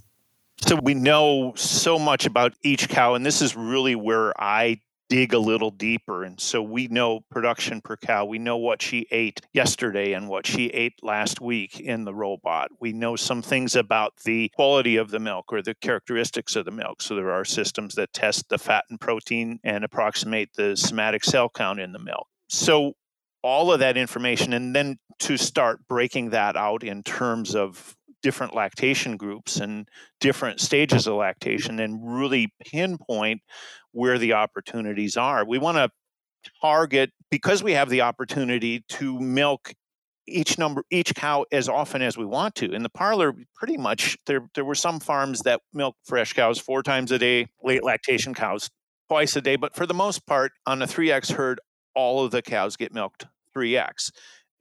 So 0.65 0.79
we 0.81 0.95
know 0.95 1.53
so 1.55 1.99
much 1.99 2.25
about 2.25 2.53
each 2.63 2.89
cow, 2.89 3.13
and 3.13 3.23
this 3.23 3.43
is 3.43 3.55
really 3.55 3.95
where 3.95 4.33
I 4.41 4.81
dig 5.09 5.33
a 5.33 5.39
little 5.39 5.71
deeper. 5.71 6.23
And 6.23 6.39
so 6.39 6.61
we 6.61 6.87
know 6.87 7.21
production 7.31 7.81
per 7.81 7.97
cow. 7.97 8.25
We 8.25 8.39
know 8.39 8.57
what 8.57 8.81
she 8.81 9.07
ate 9.11 9.41
yesterday 9.53 10.13
and 10.13 10.27
what 10.27 10.45
she 10.45 10.67
ate 10.67 11.01
last 11.01 11.39
week 11.39 11.79
in 11.79 12.03
the 12.03 12.13
robot. 12.13 12.69
We 12.79 12.93
know 12.93 13.15
some 13.15 13.41
things 13.41 13.75
about 13.75 14.13
the 14.25 14.49
quality 14.55 14.97
of 14.97 15.11
the 15.11 15.19
milk 15.19 15.45
or 15.51 15.61
the 15.61 15.75
characteristics 15.75 16.55
of 16.55 16.65
the 16.65 16.71
milk. 16.71 17.01
So 17.01 17.15
there 17.15 17.31
are 17.31 17.45
systems 17.45 17.95
that 17.95 18.13
test 18.13 18.49
the 18.49 18.57
fat 18.57 18.85
and 18.89 18.99
protein 18.99 19.59
and 19.63 19.83
approximate 19.83 20.49
the 20.55 20.75
somatic 20.75 21.23
cell 21.23 21.49
count 21.49 21.79
in 21.79 21.93
the 21.93 21.99
milk. 21.99 22.27
So 22.49 22.93
all 23.43 23.71
of 23.71 23.79
that 23.79 23.97
information, 23.97 24.53
and 24.53 24.75
then 24.75 24.97
to 25.19 25.37
start 25.37 25.87
breaking 25.87 26.31
that 26.31 26.55
out 26.55 26.83
in 26.83 27.03
terms 27.03 27.55
of 27.55 27.95
different 28.23 28.55
lactation 28.55 29.15
groups 29.15 29.57
and 29.57 29.87
different 30.19 30.59
stages 30.59 31.07
of 31.07 31.13
lactation 31.15 31.79
and 31.79 31.99
really 32.19 32.51
pinpoint 32.65 33.41
where 33.97 34.19
the 34.19 34.33
opportunities 34.33 35.17
are. 35.17 35.43
We 35.43 35.57
want 35.57 35.77
to 35.77 35.89
target 36.61 37.11
because 37.31 37.63
we 37.63 37.73
have 37.73 37.89
the 37.89 38.01
opportunity 38.01 38.85
to 38.89 39.19
milk 39.19 39.73
each 40.27 40.57
number 40.57 40.83
each 40.91 41.15
cow 41.15 41.45
as 41.51 41.67
often 41.67 42.01
as 42.01 42.17
we 42.17 42.25
want 42.25 42.53
to 42.53 42.71
in 42.73 42.83
the 42.83 42.89
parlor 42.89 43.33
pretty 43.55 43.77
much 43.77 44.17
there 44.25 44.49
there 44.55 44.65
were 44.65 44.75
some 44.75 44.99
farms 44.99 45.39
that 45.41 45.61
milk 45.73 45.95
fresh 46.03 46.33
cows 46.33 46.59
four 46.59 46.83
times 46.83 47.11
a 47.13 47.17
day 47.17 47.47
late 47.63 47.81
lactation 47.81 48.33
cows 48.33 48.69
twice 49.07 49.37
a 49.37 49.41
day 49.41 49.55
but 49.55 49.73
for 49.73 49.85
the 49.85 49.93
most 49.93 50.27
part 50.27 50.51
on 50.65 50.81
a 50.81 50.85
3x 50.85 51.31
herd 51.31 51.61
all 51.95 52.25
of 52.25 52.31
the 52.31 52.41
cows 52.41 52.75
get 52.75 52.93
milked 52.93 53.25
3x. 53.57 54.11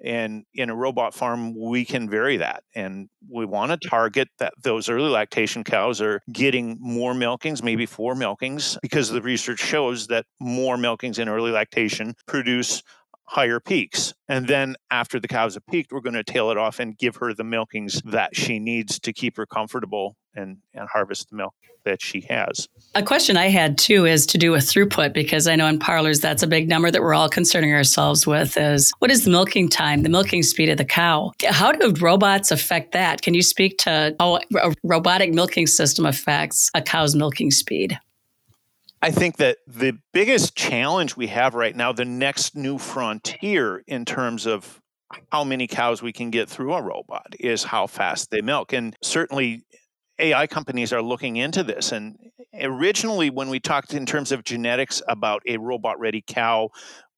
And 0.05 0.45
in 0.55 0.71
a 0.71 0.75
robot 0.75 1.15
farm, 1.15 1.55
we 1.59 1.85
can 1.85 2.09
vary 2.09 2.37
that. 2.37 2.63
And 2.75 3.09
we 3.31 3.47
want 3.47 3.73
to 3.73 3.89
target 3.89 4.29
that 4.39 4.53
those 4.63 4.89
early 4.89 5.09
lactation 5.09 5.65
cows 5.65 6.01
are 6.01 6.21
getting 6.31 6.77
more 6.81 7.15
milkings, 7.15 7.63
maybe 7.63 7.87
four 7.87 8.15
milkings, 8.15 8.77
because 8.83 9.09
the 9.09 9.23
research 9.23 9.59
shows 9.59 10.07
that 10.09 10.27
more 10.41 10.77
milkings 10.77 11.19
in 11.19 11.29
early 11.29 11.51
lactation 11.51 12.15
produce 12.27 12.83
higher 13.29 13.61
peaks. 13.61 14.15
And 14.29 14.47
then 14.47 14.77
after 14.91 15.21
the 15.21 15.29
cows 15.29 15.55
have 15.55 15.67
peaked, 15.67 15.93
we're 15.93 16.01
going 16.01 16.15
to 16.15 16.25
tail 16.25 16.51
it 16.51 16.57
off 16.57 16.81
and 16.81 16.97
give 16.97 17.17
her 17.17 17.35
the 17.35 17.43
milkings 17.43 18.03
that 18.11 18.37
she 18.37 18.59
needs 18.59 18.99
to 19.01 19.13
keep 19.13 19.37
her 19.37 19.47
comfortable 19.47 20.17
and, 20.35 20.59
and 20.75 20.89
harvest 20.89 21.31
the 21.31 21.37
milk 21.37 21.55
that 21.87 22.03
she 22.03 22.21
has. 22.29 22.69
A 22.95 23.03
question 23.03 23.37
I 23.37 23.47
had 23.47 23.79
too 23.79 24.05
is 24.05 24.27
to 24.27 24.39
do 24.39 24.51
with 24.51 24.65
throughput 24.65 25.15
because 25.15 25.47
I 25.47 25.57
know 25.57 25.67
in 25.69 25.79
parlors 25.79 26.21
that's 26.21 26.43
a 26.43 26.47
big 26.47 26.69
number 26.69 26.91
that 26.91 27.01
we're 27.01 27.15
all 27.15 27.29
concerning 27.29 27.73
ourselves 27.73 28.27
with 28.27 28.57
is 28.59 28.93
what 28.99 29.11
is 29.11 29.25
the 29.25 29.31
milking 29.31 29.69
time, 29.69 30.03
the 30.03 30.09
milking 30.09 30.43
speed 30.43 30.69
of 30.69 30.79
the 30.79 30.85
cow? 30.85 31.33
How 31.49 31.73
do 31.73 31.95
robots 32.01 32.51
affect 32.51 32.93
that? 32.93 33.23
Can 33.23 33.35
you 33.35 33.43
speak 33.43 33.79
to 33.79 34.15
how 34.21 34.41
a 34.57 34.75
robotic 34.83 35.33
milking 35.33 35.67
system 35.67 36.05
affects 36.05 36.71
a 36.75 36.83
cow's 36.83 37.15
milking 37.15 37.51
speed? 37.51 37.99
I 39.03 39.11
think 39.11 39.37
that 39.37 39.59
the 39.67 39.99
biggest 40.13 40.57
challenge 40.57 41.17
we 41.17 41.27
have 41.29 41.55
right 41.55 41.77
now, 41.77 41.93
the 41.93 42.05
next 42.05 42.57
new 42.57 42.79
frontier 42.79 43.83
in 43.87 44.05
terms 44.05 44.47
of 44.47 44.81
how 45.31 45.45
many 45.45 45.67
cows 45.67 46.03
we 46.03 46.13
can 46.13 46.31
get 46.31 46.49
through 46.49 46.75
a 46.75 46.83
robot, 46.83 47.35
is 47.39 47.65
how 47.65 47.87
fast 47.87 48.31
they 48.31 48.41
milk. 48.41 48.73
And 48.73 48.97
certainly, 49.03 49.65
AI 50.19 50.47
companies 50.47 50.93
are 50.93 51.03
looking 51.03 51.37
into 51.37 51.63
this. 51.63 51.93
And 51.93 52.17
originally, 52.59 53.29
when 53.29 53.51
we 53.51 53.61
talked 53.61 53.93
in 53.93 54.07
terms 54.07 54.33
of 54.33 54.45
genetics 54.45 55.03
about 55.09 55.43
a 55.47 55.59
robot 55.59 56.01
ready 56.01 56.25
cow, 56.27 56.71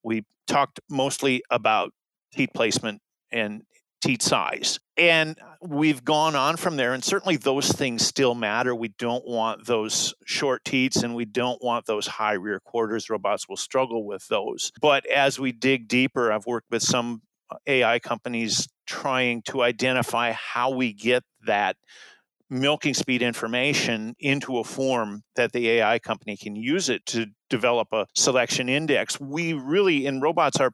we 0.02 0.25
talked 0.49 0.80
mostly 0.90 1.42
about 1.50 1.92
teat 2.32 2.50
placement 2.54 3.00
and 3.30 3.62
teat 4.00 4.22
size. 4.22 4.78
And 4.96 5.38
we've 5.60 6.04
gone 6.04 6.34
on 6.34 6.56
from 6.56 6.76
there, 6.76 6.92
and 6.92 7.04
certainly 7.04 7.36
those 7.36 7.70
things 7.70 8.04
still 8.04 8.34
matter. 8.34 8.74
We 8.74 8.88
don't 8.88 9.26
want 9.26 9.66
those 9.66 10.14
short 10.24 10.64
teats 10.64 11.02
and 11.02 11.14
we 11.14 11.24
don't 11.24 11.62
want 11.62 11.86
those 11.86 12.06
high 12.06 12.34
rear 12.34 12.60
quarters. 12.60 13.10
Robots 13.10 13.48
will 13.48 13.56
struggle 13.56 14.04
with 14.04 14.26
those. 14.28 14.72
But 14.80 15.06
as 15.06 15.38
we 15.38 15.52
dig 15.52 15.88
deeper, 15.88 16.32
I've 16.32 16.46
worked 16.46 16.70
with 16.70 16.82
some 16.82 17.22
uh, 17.50 17.56
AI 17.66 17.98
companies 17.98 18.68
trying 18.86 19.42
to 19.42 19.62
identify 19.62 20.32
how 20.32 20.70
we 20.70 20.92
get 20.92 21.22
that 21.46 21.76
milking 22.50 22.94
speed 22.94 23.22
information 23.22 24.14
into 24.18 24.58
a 24.58 24.64
form 24.64 25.22
that 25.36 25.52
the 25.52 25.68
AI 25.68 25.98
company 25.98 26.36
can 26.36 26.56
use 26.56 26.88
it 26.88 27.04
to 27.06 27.26
develop 27.50 27.88
a 27.92 28.06
selection 28.14 28.68
index. 28.68 29.20
We 29.20 29.52
really, 29.52 30.06
in 30.06 30.20
robots, 30.20 30.58
are 30.58 30.72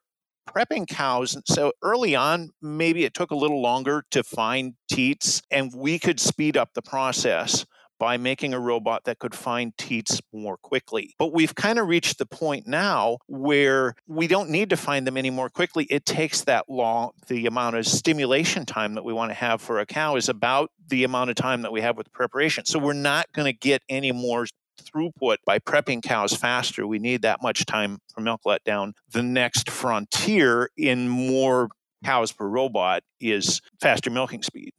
prepping 0.48 0.86
cows. 0.86 1.36
So 1.46 1.72
early 1.82 2.14
on, 2.14 2.50
maybe 2.62 3.04
it 3.04 3.14
took 3.14 3.30
a 3.30 3.36
little 3.36 3.60
longer 3.60 4.04
to 4.10 4.22
find 4.22 4.74
teats, 4.90 5.42
and 5.50 5.72
we 5.74 5.98
could 5.98 6.20
speed 6.20 6.56
up 6.56 6.70
the 6.74 6.82
process 6.82 7.64
by 7.98 8.16
making 8.16 8.52
a 8.52 8.60
robot 8.60 9.04
that 9.04 9.18
could 9.18 9.34
find 9.34 9.76
teats 9.78 10.20
more 10.32 10.56
quickly. 10.56 11.14
But 11.18 11.32
we've 11.32 11.54
kind 11.54 11.78
of 11.78 11.88
reached 11.88 12.18
the 12.18 12.26
point 12.26 12.66
now 12.66 13.18
where 13.28 13.94
we 14.06 14.26
don't 14.26 14.50
need 14.50 14.70
to 14.70 14.76
find 14.76 15.06
them 15.06 15.16
any 15.16 15.30
more 15.30 15.48
quickly. 15.48 15.84
It 15.84 16.04
takes 16.04 16.42
that 16.42 16.68
long, 16.68 17.12
the 17.28 17.46
amount 17.46 17.76
of 17.76 17.86
stimulation 17.86 18.66
time 18.66 18.94
that 18.94 19.04
we 19.04 19.12
want 19.12 19.30
to 19.30 19.34
have 19.34 19.60
for 19.62 19.78
a 19.78 19.86
cow 19.86 20.16
is 20.16 20.28
about 20.28 20.70
the 20.88 21.04
amount 21.04 21.30
of 21.30 21.36
time 21.36 21.62
that 21.62 21.72
we 21.72 21.80
have 21.80 21.96
with 21.96 22.12
preparation. 22.12 22.64
So 22.66 22.78
we're 22.78 22.94
not 22.94 23.26
going 23.32 23.46
to 23.46 23.58
get 23.58 23.82
any 23.88 24.12
more 24.12 24.46
throughput 24.76 25.36
by 25.44 25.58
prepping 25.58 26.02
cows 26.02 26.34
faster. 26.34 26.86
We 26.86 26.98
need 26.98 27.22
that 27.22 27.42
much 27.42 27.66
time 27.66 27.98
for 28.14 28.20
milk 28.20 28.42
letdown. 28.46 28.92
The 29.10 29.22
next 29.22 29.70
frontier 29.70 30.70
in 30.76 31.08
more 31.08 31.68
cows 32.04 32.32
per 32.32 32.46
robot 32.46 33.02
is 33.20 33.60
faster 33.80 34.10
milking 34.10 34.42
speed. 34.42 34.72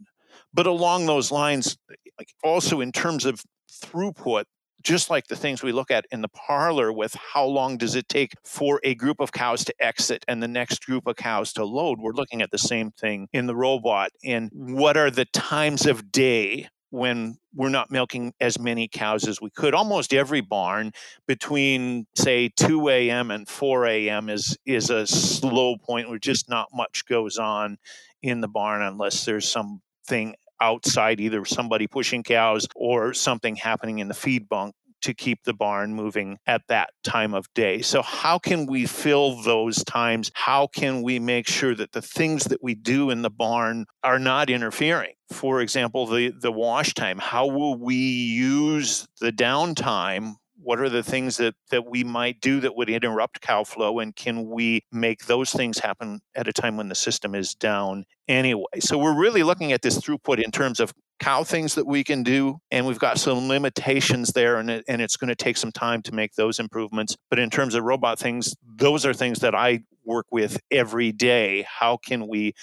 But 0.54 0.68
along 0.68 1.06
those 1.06 1.32
lines, 1.32 1.78
like 2.18 2.30
also 2.44 2.82
in 2.82 2.92
terms 2.92 3.26
of 3.26 3.44
throughput, 3.70 4.46
just 4.84 5.10
like 5.10 5.28
the 5.28 5.36
things 5.36 5.64
we 5.64 5.72
look 5.72 5.90
at 5.90 6.06
in 6.12 6.22
the 6.22 6.30
parlor 6.30 6.94
with 6.94 7.16
how 7.16 7.44
long 7.44 7.76
does 7.76 7.96
it 7.96 8.08
take 8.08 8.34
for 8.46 8.80
a 8.84 8.94
group 8.94 9.20
of 9.20 9.32
cows 9.32 9.66
to 9.66 9.74
exit 9.80 10.24
and 10.28 10.42
the 10.42 10.48
next 10.48 10.86
group 10.86 11.08
of 11.08 11.16
cows 11.16 11.52
to 11.54 11.66
load, 11.66 12.00
we're 12.00 12.14
looking 12.14 12.42
at 12.42 12.52
the 12.52 12.58
same 12.58 12.92
thing 12.92 13.28
in 13.34 13.48
the 13.48 13.56
robot. 13.56 14.12
And 14.24 14.52
what 14.54 14.96
are 14.96 15.10
the 15.10 15.26
times 15.26 15.88
of 15.88 16.12
day 16.12 16.70
when 16.96 17.38
we're 17.54 17.70
not 17.70 17.92
milking 17.92 18.34
as 18.40 18.58
many 18.58 18.88
cows 18.88 19.28
as 19.28 19.42
we 19.42 19.50
could. 19.50 19.74
Almost 19.74 20.14
every 20.14 20.42
barn 20.42 20.92
between 21.28 22.08
say 22.16 22.50
2 22.56 22.90
a.m. 22.90 23.32
and 23.32 23.48
4 23.48 23.86
a.m. 23.86 24.30
is 24.30 24.58
is 24.66 24.90
a 24.90 25.06
slow 25.06 25.76
point 25.78 26.10
where 26.10 26.20
just 26.20 26.50
not 26.50 26.70
much 26.74 27.06
goes 27.06 27.38
on 27.38 27.78
in 28.24 28.40
the 28.42 28.48
barn 28.48 28.82
unless 28.82 29.26
there's 29.26 29.48
something 29.48 30.36
outside, 30.62 31.20
either 31.20 31.44
somebody 31.44 31.86
pushing 31.86 32.24
cows 32.24 32.66
or 32.76 33.14
something 33.14 33.58
happening 33.58 34.00
in 34.00 34.08
the 34.08 34.14
feed 34.14 34.48
bunk 34.48 34.74
to 35.06 35.14
keep 35.14 35.44
the 35.44 35.54
barn 35.54 35.94
moving 35.94 36.40
at 36.48 36.64
that 36.68 36.90
time 37.04 37.36
of 37.36 37.46
day. 37.54 37.82
So, 37.82 38.02
how 38.02 38.40
can 38.40 38.66
we 38.66 38.88
fill 38.88 39.42
those 39.44 39.84
times? 39.84 40.32
How 40.34 40.68
can 40.68 41.04
we 41.04 41.20
make 41.20 41.48
sure 41.48 41.76
that 41.76 41.92
the 41.92 42.02
things 42.02 42.46
that 42.46 42.64
we 42.64 42.74
do 42.74 43.12
in 43.12 43.22
the 43.22 43.30
barn 43.30 43.86
are 44.04 44.20
not 44.20 44.50
interfering? 44.50 45.14
For 45.32 45.62
example, 45.62 46.08
the, 46.08 46.34
the 46.40 46.52
wash 46.52 46.96
time. 46.96 47.20
How 47.20 47.46
will 47.48 47.78
we 47.78 47.96
use 47.96 49.08
the 49.22 49.32
downtime 49.32 50.36
what 50.66 50.80
are 50.80 50.90
the 50.90 51.04
things 51.04 51.38
that 51.38 51.54
that 51.70 51.86
we 51.86 52.04
might 52.04 52.42
do 52.42 52.60
that 52.60 52.76
would 52.76 52.90
interrupt 52.90 53.40
cow 53.40 53.64
flow 53.64 54.00
and 54.00 54.16
can 54.16 54.50
we 54.50 54.82
make 54.92 55.26
those 55.28 55.52
things 55.52 55.78
happen 55.78 56.20
at 56.34 56.48
a 56.48 56.54
time 56.54 56.76
when 56.76 56.90
the 56.90 56.96
system 56.96 57.36
is 57.36 57.54
down 57.54 58.04
anyway? 58.28 58.80
So 58.80 58.98
we're 58.98 59.18
really 59.18 59.44
looking 59.44 59.72
at 59.72 59.84
this 59.84 60.00
throughput 60.00 60.44
in 60.44 60.50
terms 60.50 60.80
of 60.80 60.92
cow 61.20 61.44
things 61.44 61.76
that 61.76 61.86
we 61.86 62.04
can 62.04 62.24
do 62.24 62.58
and 62.72 62.88
we've 62.88 63.00
got 63.00 63.20
some 63.20 63.48
limitations 63.48 64.32
there 64.32 64.58
and, 64.58 64.70
it, 64.70 64.84
and 64.88 65.02
it's 65.02 65.18
going 65.18 65.30
to 65.30 65.36
take 65.36 65.56
some 65.56 65.72
time 65.72 66.02
to 66.02 66.14
make 66.14 66.34
those 66.34 66.60
improvements. 66.60 67.16
But 67.30 67.38
in 67.38 67.52
terms 67.52 67.76
of 67.76 67.84
robot 67.84 68.18
things 68.18 68.56
those 68.66 69.06
are 69.06 69.14
things 69.14 69.40
that 69.40 69.54
i 69.54 69.82
work 70.04 70.26
with 70.32 70.60
every 70.72 71.12
day. 71.12 71.66
How 71.68 71.98
can 71.98 72.28
we 72.28 72.54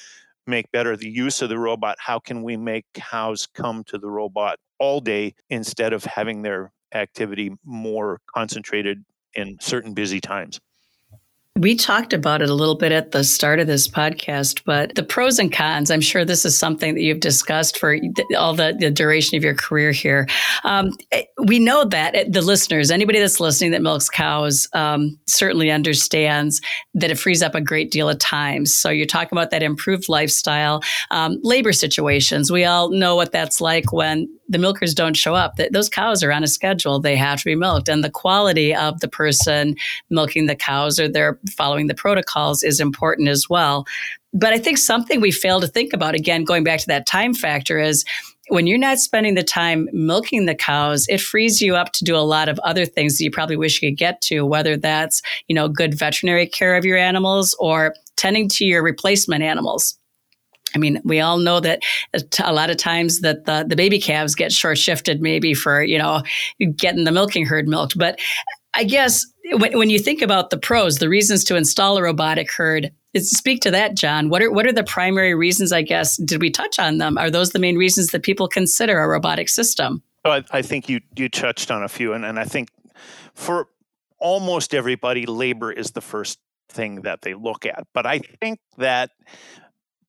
make 0.47 0.71
better 0.73 0.97
the 0.97 1.09
use 1.09 1.41
of 1.41 1.49
the 1.49 1.59
robot? 1.59 1.97
How 2.01 2.19
can 2.19 2.43
we 2.43 2.57
make 2.57 2.85
cows 2.95 3.47
come 3.47 3.85
to 3.85 3.99
the 3.99 4.09
robot 4.09 4.59
all 4.79 5.01
day 5.01 5.35
instead 5.51 5.93
of 5.93 6.05
having 6.05 6.43
their 6.43 6.73
activity 6.95 7.53
more 7.65 8.21
concentrated 8.35 9.05
in 9.35 9.57
certain 9.61 9.95
busy 9.95 10.21
times. 10.21 10.61
We 11.57 11.77
talked 11.77 12.15
about 12.15 12.41
it 12.41 12.49
a 12.49 12.55
little 12.55 12.75
bit 12.77 12.93
at 12.93 13.13
the 13.13 13.23
start 13.23 13.61
of 13.61 13.67
this 13.67 13.87
podcast, 13.87 14.63
but 14.65 14.95
the 14.95 15.03
pros 15.03 15.39
and 15.39 15.53
cons, 15.53 15.91
I'm 15.91 16.01
sure 16.01 16.25
this 16.25 16.47
is 16.47 16.57
something 16.57 16.95
that 16.95 17.03
you've 17.03 17.21
discussed 17.21 17.79
for 17.79 17.99
all 18.39 18.55
the, 18.55 18.75
the 18.79 18.91
duration 18.91 19.37
of 19.37 19.45
your 19.45 19.55
career 19.55 19.93
here. 19.93 20.27
Um, 20.65 20.93
eh, 21.11 21.25
we 21.45 21.59
know 21.59 21.85
that 21.85 22.15
eh, 22.15 22.25
the 22.27 22.41
listeners, 22.41 22.91
anybody 22.91 23.19
that's 23.19 23.39
listening 23.39 23.73
that 23.73 23.83
milks 23.83 24.09
cows, 24.09 24.67
um, 24.73 25.19
certainly 25.27 25.71
understands 25.71 26.63
that 26.95 27.11
it 27.11 27.19
frees 27.19 27.43
up 27.43 27.55
a 27.55 27.61
great 27.61 27.91
deal 27.91 28.09
of 28.09 28.19
time. 28.19 28.65
So 28.65 28.89
you're 28.89 29.05
talking 29.05 29.37
about 29.37 29.51
that 29.51 29.63
improved 29.63 30.09
lifestyle, 30.09 30.83
um, 31.11 31.39
labor 31.43 31.75
situations. 31.75 32.51
We 32.51 32.65
all 32.65 32.91
know 32.91 33.15
what 33.15 33.31
that's 33.31 33.61
like 33.61 33.93
when 33.93 34.27
the 34.53 34.59
milkers 34.59 34.95
don't 34.95 35.17
show 35.17 35.35
up. 35.35 35.57
Those 35.71 35.89
cows 35.89 36.23
are 36.23 36.33
on 36.33 36.45
a 36.45 36.49
schedule; 36.49 37.01
they 37.01 37.17
have 37.17 37.41
to 37.41 37.45
be 37.45 37.55
milked, 37.55 37.89
and 37.89 38.05
the 38.05 38.11
quality 38.11 38.75
of 38.75 39.01
the 39.01 39.09
person 39.09 39.75
milking 40.11 40.47
the 40.47 40.55
cows 40.55 41.01
or 41.01 41.09
they're 41.09 41.39
following 41.51 41.87
the 41.89 41.95
protocols 41.95 42.63
is 42.63 42.81
important 42.81 43.29
as 43.29 43.49
well. 43.49 43.87
But 44.35 44.53
I 44.53 44.59
think 44.59 44.79
something 44.79 45.21
we 45.21 45.31
fail 45.31 45.61
to 45.61 45.67
think 45.67 45.93
about, 45.93 46.15
again, 46.15 46.45
going 46.45 46.65
back 46.65 46.81
to 46.81 46.87
that 46.87 47.07
time 47.07 47.35
factor, 47.35 47.79
is 47.79 48.05
when 48.49 48.67
you're 48.67 48.79
not 48.79 48.99
spending 48.99 49.35
the 49.35 49.43
time 49.43 49.89
milking 49.93 50.47
the 50.47 50.55
cows, 50.55 51.07
it 51.09 51.21
frees 51.21 51.61
you 51.61 51.77
up 51.77 51.93
to 51.93 52.05
do 52.05 52.17
a 52.17 52.19
lot 52.19 52.49
of 52.49 52.59
other 52.61 52.87
things 52.87 53.19
that 53.19 53.25
you 53.25 53.31
probably 53.31 53.57
wish 53.57 53.83
you 53.83 53.91
could 53.91 53.99
get 53.99 54.21
to, 54.23 54.45
whether 54.45 54.77
that's, 54.77 55.23
you 55.49 55.55
know, 55.55 55.69
good 55.69 55.99
veterinary 55.99 56.47
care 56.47 56.77
of 56.77 56.85
your 56.85 56.97
animals 56.97 57.55
or 57.59 57.95
tending 58.17 58.49
to 58.49 58.65
your 58.65 58.83
replacement 58.83 59.43
animals. 59.43 59.99
I 60.75 60.79
mean, 60.79 61.01
we 61.05 61.21
all 61.21 61.39
know 61.39 61.61
that 61.61 61.83
a 62.43 62.53
lot 62.53 62.71
of 62.71 62.77
times 62.77 63.21
that 63.21 63.45
the, 63.45 63.65
the 63.67 63.77
baby 63.77 63.99
calves 63.99 64.35
get 64.35 64.53
short 64.53 64.79
shifted 64.79 65.21
maybe 65.21 65.55
for, 65.55 65.83
you 65.83 65.99
know, 65.99 66.23
getting 66.77 67.05
the 67.05 67.13
milking 67.13 67.47
herd 67.47 67.69
milked. 67.69 67.99
But 67.99 68.19
I 68.75 68.85
guess 68.85 69.27
when, 69.53 69.77
when 69.77 69.91
you 69.91 69.99
think 69.99 70.23
about 70.23 70.51
the 70.51 70.59
pros, 70.59 70.99
the 70.99 71.09
reasons 71.09 71.45
to 71.45 71.57
install 71.57 71.99
a 71.99 72.03
robotic 72.03 72.51
herd, 72.51 72.91
speak 73.17 73.61
to 73.63 73.71
that, 73.71 73.95
John. 73.95 74.29
What 74.29 74.43
are 74.43 74.51
what 74.51 74.67
are 74.67 74.73
the 74.73 74.85
primary 74.85 75.35
reasons? 75.35 75.73
I 75.73 75.83
guess 75.83 76.17
did 76.17 76.41
we 76.41 76.51
touch 76.51 76.79
on 76.79 76.99
them? 76.99 77.19
Are 77.19 77.31
those 77.31 77.51
the 77.51 77.59
main 77.59 77.77
reasons 77.77 78.09
that 78.09 78.23
people 78.23 78.49
consider 78.49 78.99
a 79.01 79.09
robotic 79.09 79.49
system? 79.49 80.03
Oh, 80.25 80.31
I, 80.31 80.45
I 80.51 80.63
think 80.63 80.89
you 80.89 81.01
you 81.17 81.29
touched 81.29 81.71
on 81.71 81.83
a 81.83 81.89
few, 81.89 82.13
and, 82.15 82.25
and 82.25 82.39
I 82.39 82.45
think 82.45 82.71
for 83.35 83.69
almost 84.19 84.75
everybody, 84.75 85.27
labor 85.27 85.71
is 85.71 85.91
the 85.91 86.01
first 86.01 86.39
thing 86.69 87.03
that 87.03 87.23
they 87.23 87.35
look 87.35 87.67
at. 87.67 87.87
But 87.93 88.07
I 88.07 88.21
think 88.41 88.61
that 88.79 89.11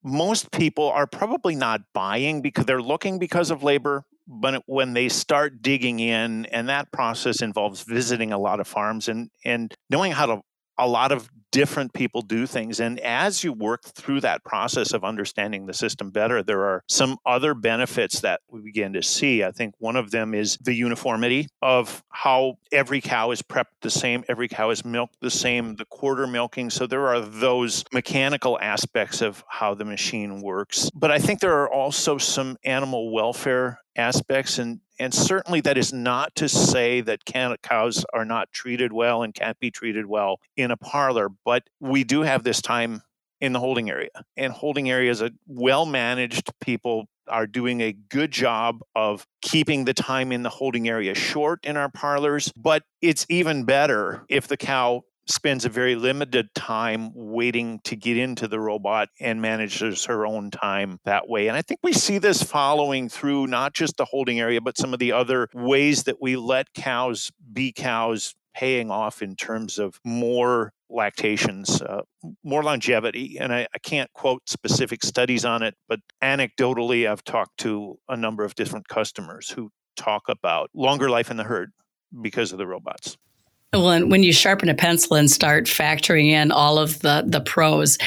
most 0.03 0.51
people 0.51 0.89
are 0.89 1.07
probably 1.07 1.55
not 1.55 1.81
buying 1.93 2.41
because 2.41 2.65
they're 2.65 2.81
looking 2.81 3.19
because 3.19 3.51
of 3.51 3.63
labor 3.63 4.05
but 4.27 4.63
when 4.67 4.93
they 4.93 5.09
start 5.09 5.61
digging 5.61 5.99
in 5.99 6.45
and 6.45 6.69
that 6.69 6.91
process 6.91 7.41
involves 7.41 7.83
visiting 7.83 8.31
a 8.31 8.37
lot 8.37 8.59
of 8.59 8.67
farms 8.67 9.07
and 9.07 9.29
and 9.43 9.73
knowing 9.89 10.11
how 10.11 10.25
to 10.25 10.41
a 10.77 10.87
lot 10.87 11.11
of 11.11 11.29
different 11.53 11.93
people 11.93 12.23
do 12.23 12.47
things. 12.47 12.79
And 12.79 12.99
as 12.99 13.43
you 13.43 13.53
work 13.53 13.83
through 13.83 14.21
that 14.21 14.43
process 14.43 14.91
of 14.91 15.03
understanding 15.03 15.67
the 15.67 15.73
system 15.73 16.09
better, 16.09 16.41
there 16.41 16.65
are 16.65 16.83
some 16.89 17.17
other 17.27 17.53
benefits 17.53 18.21
that 18.21 18.41
we 18.49 18.59
begin 18.59 18.93
to 18.93 19.03
see. 19.03 19.43
I 19.43 19.51
think 19.51 19.75
one 19.77 19.95
of 19.95 20.09
them 20.09 20.33
is 20.33 20.57
the 20.57 20.73
uniformity 20.73 21.47
of 21.61 22.03
how 22.09 22.57
every 22.71 23.01
cow 23.01 23.29
is 23.29 23.43
prepped 23.43 23.81
the 23.81 23.91
same, 23.91 24.23
every 24.27 24.47
cow 24.47 24.71
is 24.71 24.83
milked 24.83 25.17
the 25.21 25.29
same, 25.29 25.75
the 25.75 25.85
quarter 25.85 26.25
milking. 26.25 26.71
So 26.71 26.87
there 26.87 27.07
are 27.07 27.21
those 27.21 27.85
mechanical 27.93 28.57
aspects 28.59 29.21
of 29.21 29.43
how 29.47 29.75
the 29.75 29.85
machine 29.85 30.41
works. 30.41 30.89
But 30.95 31.11
I 31.11 31.19
think 31.19 31.39
there 31.39 31.59
are 31.61 31.71
also 31.71 32.17
some 32.17 32.57
animal 32.63 33.13
welfare 33.13 33.79
aspects 33.95 34.57
and 34.57 34.79
and 35.03 35.13
certainly 35.13 35.59
that 35.61 35.77
is 35.77 35.91
not 35.91 36.33
to 36.35 36.47
say 36.47 37.01
that 37.01 37.25
cows 37.61 38.05
are 38.13 38.25
not 38.25 38.51
treated 38.51 38.93
well 38.93 39.21
and 39.21 39.33
can't 39.33 39.59
be 39.59 39.69
treated 39.69 40.05
well 40.05 40.39
in 40.55 40.71
a 40.71 40.77
parlor 40.77 41.29
but 41.45 41.63
we 41.79 42.03
do 42.03 42.21
have 42.21 42.43
this 42.43 42.61
time 42.61 43.01
in 43.43 43.51
the 43.51 43.59
holding 43.59 43.89
area. 43.89 44.23
And 44.37 44.53
holding 44.53 44.89
areas 44.89 45.21
uh, 45.21 45.25
are 45.25 45.29
well 45.47 45.85
managed 45.85 46.49
people 46.61 47.09
are 47.27 47.45
doing 47.45 47.81
a 47.81 47.91
good 47.91 48.31
job 48.31 48.79
of 48.95 49.27
keeping 49.41 49.83
the 49.83 49.93
time 49.93 50.31
in 50.31 50.43
the 50.43 50.49
holding 50.49 50.87
area 50.87 51.13
short 51.13 51.59
in 51.63 51.77
our 51.77 51.89
parlors 51.89 52.51
but 52.55 52.83
it's 53.01 53.25
even 53.29 53.63
better 53.63 54.25
if 54.27 54.47
the 54.47 54.57
cow 54.57 55.03
spends 55.27 55.65
a 55.65 55.69
very 55.69 55.95
limited 55.95 56.53
time 56.53 57.11
waiting 57.13 57.79
to 57.85 57.95
get 57.95 58.17
into 58.17 58.47
the 58.47 58.59
robot 58.59 59.09
and 59.19 59.41
manages 59.41 60.05
her 60.05 60.25
own 60.25 60.51
time 60.51 60.99
that 61.05 61.27
way. 61.27 61.47
And 61.47 61.55
I 61.55 61.61
think 61.61 61.79
we 61.83 61.93
see 61.93 62.17
this 62.17 62.43
following 62.43 63.09
through 63.09 63.47
not 63.47 63.73
just 63.73 63.97
the 63.97 64.05
holding 64.05 64.39
area, 64.39 64.61
but 64.61 64.77
some 64.77 64.93
of 64.93 64.99
the 64.99 65.11
other 65.11 65.47
ways 65.53 66.03
that 66.03 66.21
we 66.21 66.35
let 66.35 66.73
cows 66.73 67.31
be 67.51 67.71
cows 67.71 68.35
paying 68.53 68.91
off 68.91 69.21
in 69.21 69.35
terms 69.35 69.79
of 69.79 69.99
more 70.05 70.73
lactations, 70.89 71.81
uh, 71.81 72.01
more 72.43 72.63
longevity. 72.63 73.37
And 73.39 73.51
I, 73.51 73.67
I, 73.73 73.79
can't 73.79 74.11
quote 74.13 74.47
specific 74.47 75.03
studies 75.03 75.43
on 75.43 75.63
it, 75.63 75.75
but 75.89 75.99
anecdotally, 76.21 77.09
I've 77.09 77.23
talked 77.23 77.57
to 77.59 77.97
a 78.07 78.15
number 78.15 78.43
of 78.43 78.53
different 78.53 78.87
customers 78.87 79.49
who 79.49 79.71
talk 79.95 80.23
about 80.29 80.69
longer 80.75 81.09
life 81.09 81.31
in 81.31 81.37
the 81.37 81.43
herd 81.43 81.71
because 82.21 82.51
of 82.51 82.59
the 82.59 82.67
robots. 82.67 83.17
Well, 83.73 84.07
when 84.07 84.21
you 84.21 84.31
sharpen 84.31 84.69
a 84.69 84.75
pencil 84.75 85.15
and 85.15 85.31
start 85.31 85.65
factoring 85.65 86.29
in 86.29 86.51
all 86.51 86.77
of 86.77 86.99
the 86.99 87.23
the 87.25 87.41
pros, 87.41 87.97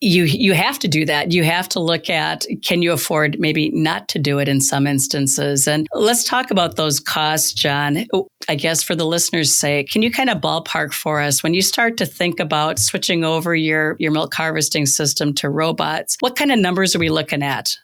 you 0.00 0.22
you 0.22 0.54
have 0.54 0.78
to 0.78 0.86
do 0.86 1.04
that. 1.04 1.32
You 1.32 1.42
have 1.42 1.68
to 1.70 1.80
look 1.80 2.08
at 2.08 2.46
can 2.64 2.80
you 2.80 2.92
afford 2.92 3.36
maybe 3.40 3.70
not 3.70 4.06
to 4.08 4.20
do 4.20 4.38
it 4.38 4.46
in 4.46 4.60
some 4.60 4.86
instances. 4.86 5.66
And 5.66 5.88
let's 5.94 6.22
talk 6.22 6.52
about 6.52 6.76
those 6.76 7.00
costs, 7.00 7.52
John. 7.52 8.06
Oh, 8.12 8.28
I 8.48 8.54
guess 8.54 8.84
for 8.84 8.94
the 8.94 9.04
listeners' 9.04 9.52
sake, 9.52 9.90
can 9.90 10.02
you 10.02 10.12
kind 10.12 10.30
of 10.30 10.38
ballpark 10.38 10.92
for 10.92 11.20
us 11.20 11.42
when 11.42 11.54
you 11.54 11.62
start 11.62 11.96
to 11.96 12.06
think 12.06 12.38
about 12.38 12.78
switching 12.78 13.24
over 13.24 13.56
your 13.56 13.96
your 13.98 14.12
milk 14.12 14.32
harvesting 14.32 14.86
system 14.86 15.34
to 15.34 15.50
robots? 15.50 16.16
What 16.20 16.36
kind 16.36 16.52
of 16.52 16.60
numbers 16.60 16.94
are 16.94 17.00
we 17.00 17.10
looking 17.10 17.42
at? 17.42 17.76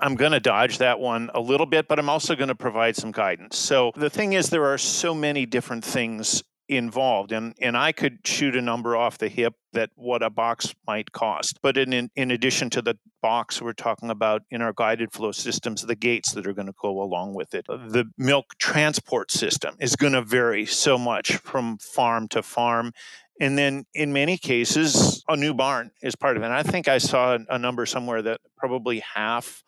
I'm 0.00 0.16
going 0.16 0.32
to 0.32 0.40
dodge 0.40 0.78
that 0.78 0.98
one 0.98 1.30
a 1.34 1.40
little 1.40 1.66
bit, 1.66 1.88
but 1.88 1.98
I'm 1.98 2.08
also 2.08 2.36
going 2.36 2.48
to 2.48 2.54
provide 2.54 2.96
some 2.96 3.10
guidance. 3.10 3.56
So, 3.56 3.92
the 3.96 4.10
thing 4.10 4.32
is, 4.32 4.48
there 4.48 4.66
are 4.66 4.78
so 4.78 5.12
many 5.12 5.44
different 5.44 5.84
things 5.84 6.42
involved 6.68 7.32
and 7.32 7.54
and 7.60 7.76
I 7.76 7.92
could 7.92 8.18
shoot 8.24 8.54
a 8.54 8.60
number 8.60 8.94
off 8.94 9.16
the 9.16 9.28
hip 9.28 9.54
that 9.72 9.90
what 9.94 10.22
a 10.22 10.28
box 10.28 10.74
might 10.86 11.12
cost 11.12 11.58
but 11.62 11.78
in, 11.78 11.92
in 11.92 12.10
in 12.14 12.30
addition 12.30 12.68
to 12.70 12.82
the 12.82 12.98
box 13.22 13.60
we're 13.60 13.72
talking 13.72 14.10
about 14.10 14.42
in 14.50 14.62
our 14.62 14.72
guided 14.72 15.12
flow 15.12 15.32
systems 15.32 15.82
the 15.82 15.96
gates 15.96 16.32
that 16.32 16.46
are 16.46 16.52
going 16.52 16.66
to 16.66 16.74
go 16.80 17.00
along 17.02 17.34
with 17.34 17.54
it. 17.54 17.66
The 17.66 18.04
milk 18.16 18.54
transport 18.58 19.30
system 19.30 19.76
is 19.80 19.96
going 19.96 20.12
to 20.12 20.22
vary 20.22 20.66
so 20.66 20.98
much 20.98 21.36
from 21.36 21.78
farm 21.78 22.28
to 22.28 22.42
farm 22.42 22.92
and 23.40 23.56
then 23.56 23.84
in 23.94 24.12
many 24.12 24.36
cases 24.36 25.24
a 25.28 25.36
new 25.36 25.54
barn 25.54 25.90
is 26.02 26.16
part 26.16 26.36
of 26.36 26.42
it. 26.42 26.46
And 26.46 26.54
I 26.54 26.62
think 26.62 26.88
I 26.88 26.98
saw 26.98 27.38
a 27.48 27.58
number 27.58 27.86
somewhere 27.86 28.22
that 28.22 28.40
probably 28.56 29.00
half 29.14 29.62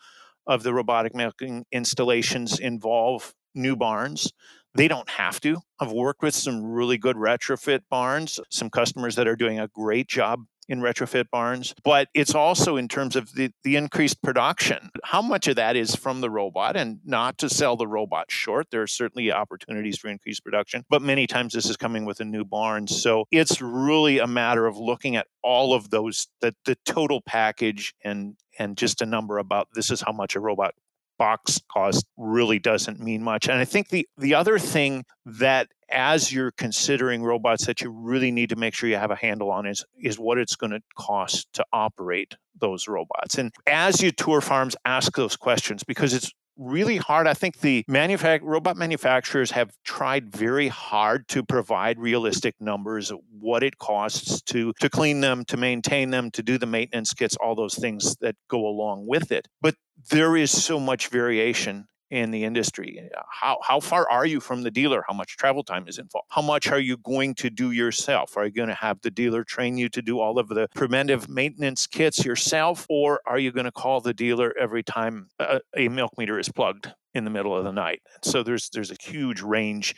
of 0.46 0.62
the 0.62 0.74
robotic 0.74 1.14
milking 1.14 1.64
installations 1.72 2.58
involve 2.58 3.34
new 3.54 3.76
barns 3.76 4.32
they 4.74 4.88
don't 4.88 5.08
have 5.08 5.40
to. 5.40 5.58
I've 5.78 5.92
worked 5.92 6.22
with 6.22 6.34
some 6.34 6.64
really 6.64 6.98
good 6.98 7.16
retrofit 7.16 7.80
barns, 7.90 8.38
some 8.50 8.70
customers 8.70 9.16
that 9.16 9.26
are 9.26 9.36
doing 9.36 9.58
a 9.58 9.68
great 9.68 10.08
job 10.08 10.44
in 10.70 10.80
retrofit 10.80 11.28
barns, 11.32 11.74
but 11.82 12.08
it's 12.14 12.34
also 12.34 12.76
in 12.76 12.86
terms 12.86 13.16
of 13.16 13.34
the, 13.34 13.50
the 13.64 13.74
increased 13.74 14.22
production. 14.22 14.90
How 15.02 15.20
much 15.20 15.48
of 15.48 15.56
that 15.56 15.74
is 15.74 15.96
from 15.96 16.20
the 16.20 16.30
robot 16.30 16.76
and 16.76 17.00
not 17.04 17.38
to 17.38 17.48
sell 17.48 17.76
the 17.76 17.88
robot 17.88 18.30
short? 18.30 18.68
There 18.70 18.80
are 18.80 18.86
certainly 18.86 19.32
opportunities 19.32 19.98
for 19.98 20.06
increased 20.06 20.44
production, 20.44 20.84
but 20.88 21.02
many 21.02 21.26
times 21.26 21.54
this 21.54 21.68
is 21.68 21.76
coming 21.76 22.04
with 22.04 22.20
a 22.20 22.24
new 22.24 22.44
barn. 22.44 22.86
So 22.86 23.24
it's 23.32 23.60
really 23.60 24.20
a 24.20 24.28
matter 24.28 24.66
of 24.66 24.76
looking 24.76 25.16
at 25.16 25.26
all 25.42 25.74
of 25.74 25.90
those, 25.90 26.28
the, 26.40 26.54
the 26.64 26.76
total 26.86 27.20
package 27.20 27.92
and 28.04 28.36
and 28.58 28.76
just 28.76 29.00
a 29.00 29.06
number 29.06 29.38
about 29.38 29.68
this 29.74 29.90
is 29.90 30.02
how 30.02 30.12
much 30.12 30.36
a 30.36 30.40
robot 30.40 30.74
box 31.20 31.60
cost 31.70 32.06
really 32.16 32.58
doesn't 32.58 32.98
mean 32.98 33.22
much. 33.22 33.46
And 33.46 33.58
I 33.58 33.66
think 33.66 33.90
the 33.90 34.08
the 34.16 34.34
other 34.34 34.58
thing 34.58 35.04
that 35.26 35.68
as 35.90 36.32
you're 36.32 36.52
considering 36.52 37.22
robots 37.22 37.66
that 37.66 37.82
you 37.82 37.90
really 37.90 38.30
need 38.30 38.48
to 38.48 38.56
make 38.56 38.72
sure 38.72 38.88
you 38.88 38.96
have 38.96 39.10
a 39.10 39.16
handle 39.16 39.50
on 39.50 39.66
is 39.66 39.84
is 40.02 40.18
what 40.18 40.38
it's 40.38 40.56
going 40.56 40.70
to 40.70 40.80
cost 40.98 41.46
to 41.52 41.64
operate 41.74 42.36
those 42.58 42.88
robots. 42.88 43.36
And 43.36 43.52
as 43.66 44.02
you 44.02 44.10
tour 44.12 44.40
farms, 44.40 44.74
ask 44.86 45.14
those 45.14 45.36
questions 45.36 45.84
because 45.84 46.14
it's 46.14 46.32
really 46.60 46.98
hard. 46.98 47.26
I 47.26 47.34
think 47.34 47.60
the 47.60 47.84
manufact- 47.90 48.42
robot 48.42 48.76
manufacturers 48.76 49.50
have 49.52 49.72
tried 49.84 50.30
very 50.30 50.68
hard 50.68 51.26
to 51.28 51.42
provide 51.42 51.98
realistic 51.98 52.54
numbers 52.60 53.10
what 53.30 53.62
it 53.62 53.78
costs 53.78 54.42
to 54.42 54.72
to 54.80 54.90
clean 54.90 55.20
them, 55.20 55.44
to 55.46 55.56
maintain 55.56 56.10
them, 56.10 56.30
to 56.32 56.42
do 56.42 56.58
the 56.58 56.66
maintenance 56.66 57.14
kits, 57.14 57.36
all 57.36 57.54
those 57.54 57.74
things 57.74 58.16
that 58.20 58.36
go 58.48 58.66
along 58.66 59.06
with 59.06 59.32
it. 59.32 59.48
But 59.60 59.74
there 60.10 60.36
is 60.36 60.50
so 60.50 60.78
much 60.78 61.08
variation 61.08 61.86
in 62.10 62.30
the 62.30 62.44
industry. 62.44 62.98
Eh, 63.00 63.20
how, 63.28 63.58
how 63.62 63.80
far 63.80 64.08
are 64.10 64.26
you 64.26 64.40
from 64.40 64.62
the 64.62 64.70
dealer? 64.70 65.04
How 65.06 65.14
much 65.14 65.36
travel 65.36 65.62
time 65.62 65.86
is 65.86 65.98
involved? 65.98 66.26
How 66.30 66.42
much 66.42 66.68
are 66.68 66.80
you 66.80 66.96
going 66.98 67.34
to 67.36 67.50
do 67.50 67.70
yourself? 67.70 68.36
Are 68.36 68.46
you 68.46 68.52
going 68.52 68.68
to 68.68 68.74
have 68.74 69.00
the 69.02 69.10
dealer 69.10 69.44
train 69.44 69.78
you 69.78 69.88
to 69.90 70.02
do 70.02 70.20
all 70.20 70.38
of 70.38 70.48
the 70.48 70.68
preventive 70.74 71.28
maintenance 71.28 71.86
kits 71.86 72.24
yourself? 72.24 72.86
Or 72.88 73.20
are 73.26 73.38
you 73.38 73.52
going 73.52 73.64
to 73.64 73.72
call 73.72 74.00
the 74.00 74.14
dealer 74.14 74.52
every 74.58 74.82
time 74.82 75.28
a, 75.38 75.60
a 75.76 75.88
milk 75.88 76.12
meter 76.18 76.38
is 76.38 76.48
plugged 76.48 76.92
in 77.14 77.24
the 77.24 77.30
middle 77.30 77.56
of 77.56 77.64
the 77.64 77.72
night? 77.72 78.02
So 78.22 78.42
there's 78.42 78.70
there's 78.70 78.90
a 78.90 78.96
huge 79.00 79.40
range 79.40 79.94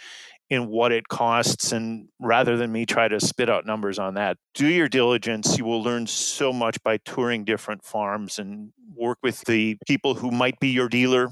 in 0.51 0.69
what 0.69 0.93
it 0.93 1.09
costs. 1.09 1.73
And 1.73 2.09
rather 2.21 2.59
than 2.59 2.71
me 2.71 2.85
try 2.85 3.09
to 3.09 3.19
spit 3.19 3.49
out 3.49 3.65
numbers 3.65 3.99
on 3.99 4.15
that, 4.15 4.37
do 4.53 4.67
your 4.67 4.89
diligence. 4.89 5.57
You 5.57 5.65
will 5.65 5.83
learn 5.83 6.07
so 6.07 6.53
much 6.53 6.83
by 6.83 6.99
touring 6.99 7.45
different 7.45 7.83
farms 7.83 8.39
and 8.39 8.71
work 8.95 9.17
with 9.23 9.41
the 9.47 9.79
people 9.87 10.13
who 10.13 10.31
might 10.31 10.61
be 10.61 10.69
your 10.69 10.91
dealer 10.91 11.31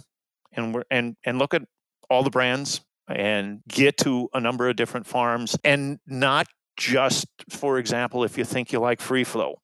and 0.52 0.74
we're 0.74 0.84
and 0.90 1.16
and 1.24 1.38
look 1.38 1.54
at 1.54 1.62
all 2.08 2.22
the 2.22 2.30
brands 2.30 2.80
and 3.08 3.60
get 3.68 3.96
to 3.98 4.28
a 4.34 4.40
number 4.40 4.68
of 4.68 4.76
different 4.76 5.06
farms 5.06 5.56
and 5.64 5.98
not 6.06 6.46
just 6.76 7.26
for 7.48 7.78
example 7.78 8.24
if 8.24 8.38
you 8.38 8.44
think 8.44 8.72
you 8.72 8.78
like 8.78 9.00
free 9.00 9.24
flow 9.24 9.56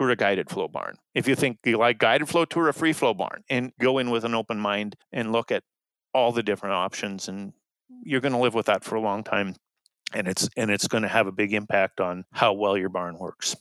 tour 0.00 0.10
a 0.10 0.16
guided 0.16 0.48
flow 0.48 0.66
barn. 0.66 0.96
If 1.14 1.28
you 1.28 1.34
think 1.34 1.58
you 1.64 1.76
like 1.76 1.98
guided 1.98 2.28
flow 2.28 2.46
tour 2.46 2.68
a 2.68 2.72
free 2.72 2.94
flow 2.94 3.12
barn 3.12 3.44
and 3.50 3.72
go 3.78 3.98
in 3.98 4.10
with 4.10 4.24
an 4.24 4.34
open 4.34 4.58
mind 4.58 4.96
and 5.12 5.30
look 5.30 5.52
at 5.52 5.62
all 6.14 6.32
the 6.32 6.42
different 6.42 6.74
options 6.74 7.28
and 7.28 7.52
you're 8.02 8.20
going 8.20 8.32
to 8.32 8.38
live 8.38 8.54
with 8.54 8.66
that 8.66 8.82
for 8.82 8.94
a 8.94 9.00
long 9.00 9.22
time 9.22 9.54
and 10.14 10.26
it's 10.26 10.48
and 10.56 10.70
it's 10.70 10.88
going 10.88 11.02
to 11.02 11.08
have 11.08 11.26
a 11.26 11.32
big 11.32 11.52
impact 11.52 12.00
on 12.00 12.24
how 12.32 12.52
well 12.52 12.78
your 12.78 12.88
barn 12.88 13.18
works 13.18 13.54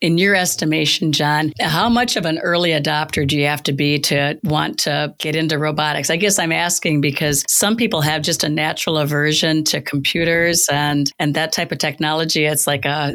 in 0.00 0.18
your 0.18 0.34
estimation, 0.34 1.12
John, 1.12 1.52
how 1.60 1.88
much 1.88 2.16
of 2.16 2.26
an 2.26 2.38
early 2.40 2.70
adopter 2.70 3.26
do 3.26 3.38
you 3.38 3.46
have 3.46 3.62
to 3.64 3.72
be 3.72 3.98
to 4.00 4.38
want 4.44 4.78
to 4.80 5.14
get 5.18 5.34
into 5.34 5.58
robotics? 5.58 6.10
I 6.10 6.16
guess 6.16 6.38
I'm 6.38 6.52
asking 6.52 7.00
because 7.00 7.44
some 7.48 7.76
people 7.76 8.02
have 8.02 8.22
just 8.22 8.44
a 8.44 8.48
natural 8.48 8.98
aversion 8.98 9.64
to 9.64 9.80
computers 9.80 10.66
and 10.70 11.10
and 11.18 11.34
that 11.34 11.52
type 11.52 11.72
of 11.72 11.78
technology. 11.78 12.44
It's 12.44 12.66
like 12.66 12.84
a 12.84 13.14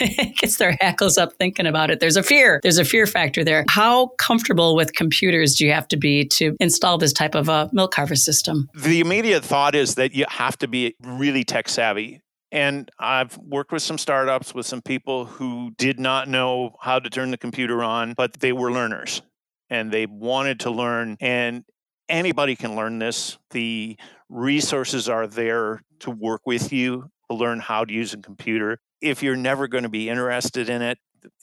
it 0.00 0.36
gets 0.36 0.56
their 0.56 0.76
hackles 0.80 1.18
up 1.18 1.34
thinking 1.34 1.66
about 1.66 1.90
it. 1.90 2.00
There's 2.00 2.16
a 2.16 2.22
fear. 2.22 2.60
There's 2.62 2.78
a 2.78 2.84
fear 2.84 3.06
factor 3.06 3.44
there. 3.44 3.64
How 3.68 4.08
comfortable 4.18 4.74
with 4.74 4.94
computers 4.94 5.54
do 5.56 5.66
you 5.66 5.72
have 5.72 5.88
to 5.88 5.96
be 5.96 6.24
to 6.28 6.56
install 6.60 6.96
this 6.98 7.12
type 7.12 7.34
of 7.34 7.48
a 7.48 7.68
milk 7.72 7.94
harvest 7.94 8.24
system? 8.24 8.68
The 8.74 9.00
immediate 9.00 9.44
thought 9.44 9.74
is 9.74 9.96
that 9.96 10.14
you 10.14 10.24
have 10.28 10.56
to 10.58 10.68
be 10.68 10.94
really 11.02 11.44
tech 11.44 11.68
savvy 11.68 12.22
and 12.52 12.90
I've 12.98 13.36
worked 13.38 13.72
with 13.72 13.82
some 13.82 13.98
startups 13.98 14.54
with 14.54 14.66
some 14.66 14.82
people 14.82 15.26
who 15.26 15.72
did 15.76 16.00
not 16.00 16.28
know 16.28 16.76
how 16.80 16.98
to 16.98 17.08
turn 17.08 17.30
the 17.30 17.38
computer 17.38 17.82
on, 17.82 18.14
but 18.14 18.40
they 18.40 18.52
were 18.52 18.72
learners 18.72 19.22
and 19.68 19.92
they 19.92 20.06
wanted 20.06 20.60
to 20.60 20.70
learn. 20.70 21.16
And 21.20 21.64
anybody 22.08 22.56
can 22.56 22.74
learn 22.74 22.98
this. 22.98 23.38
The 23.50 23.96
resources 24.28 25.08
are 25.08 25.26
there 25.26 25.82
to 26.00 26.10
work 26.10 26.42
with 26.44 26.72
you 26.72 27.10
to 27.30 27.36
learn 27.36 27.60
how 27.60 27.84
to 27.84 27.92
use 27.92 28.12
a 28.14 28.18
computer. 28.18 28.78
If 29.00 29.22
you're 29.22 29.36
never 29.36 29.68
going 29.68 29.84
to 29.84 29.88
be 29.88 30.08
interested 30.08 30.68
in 30.68 30.82
it, 30.82 30.98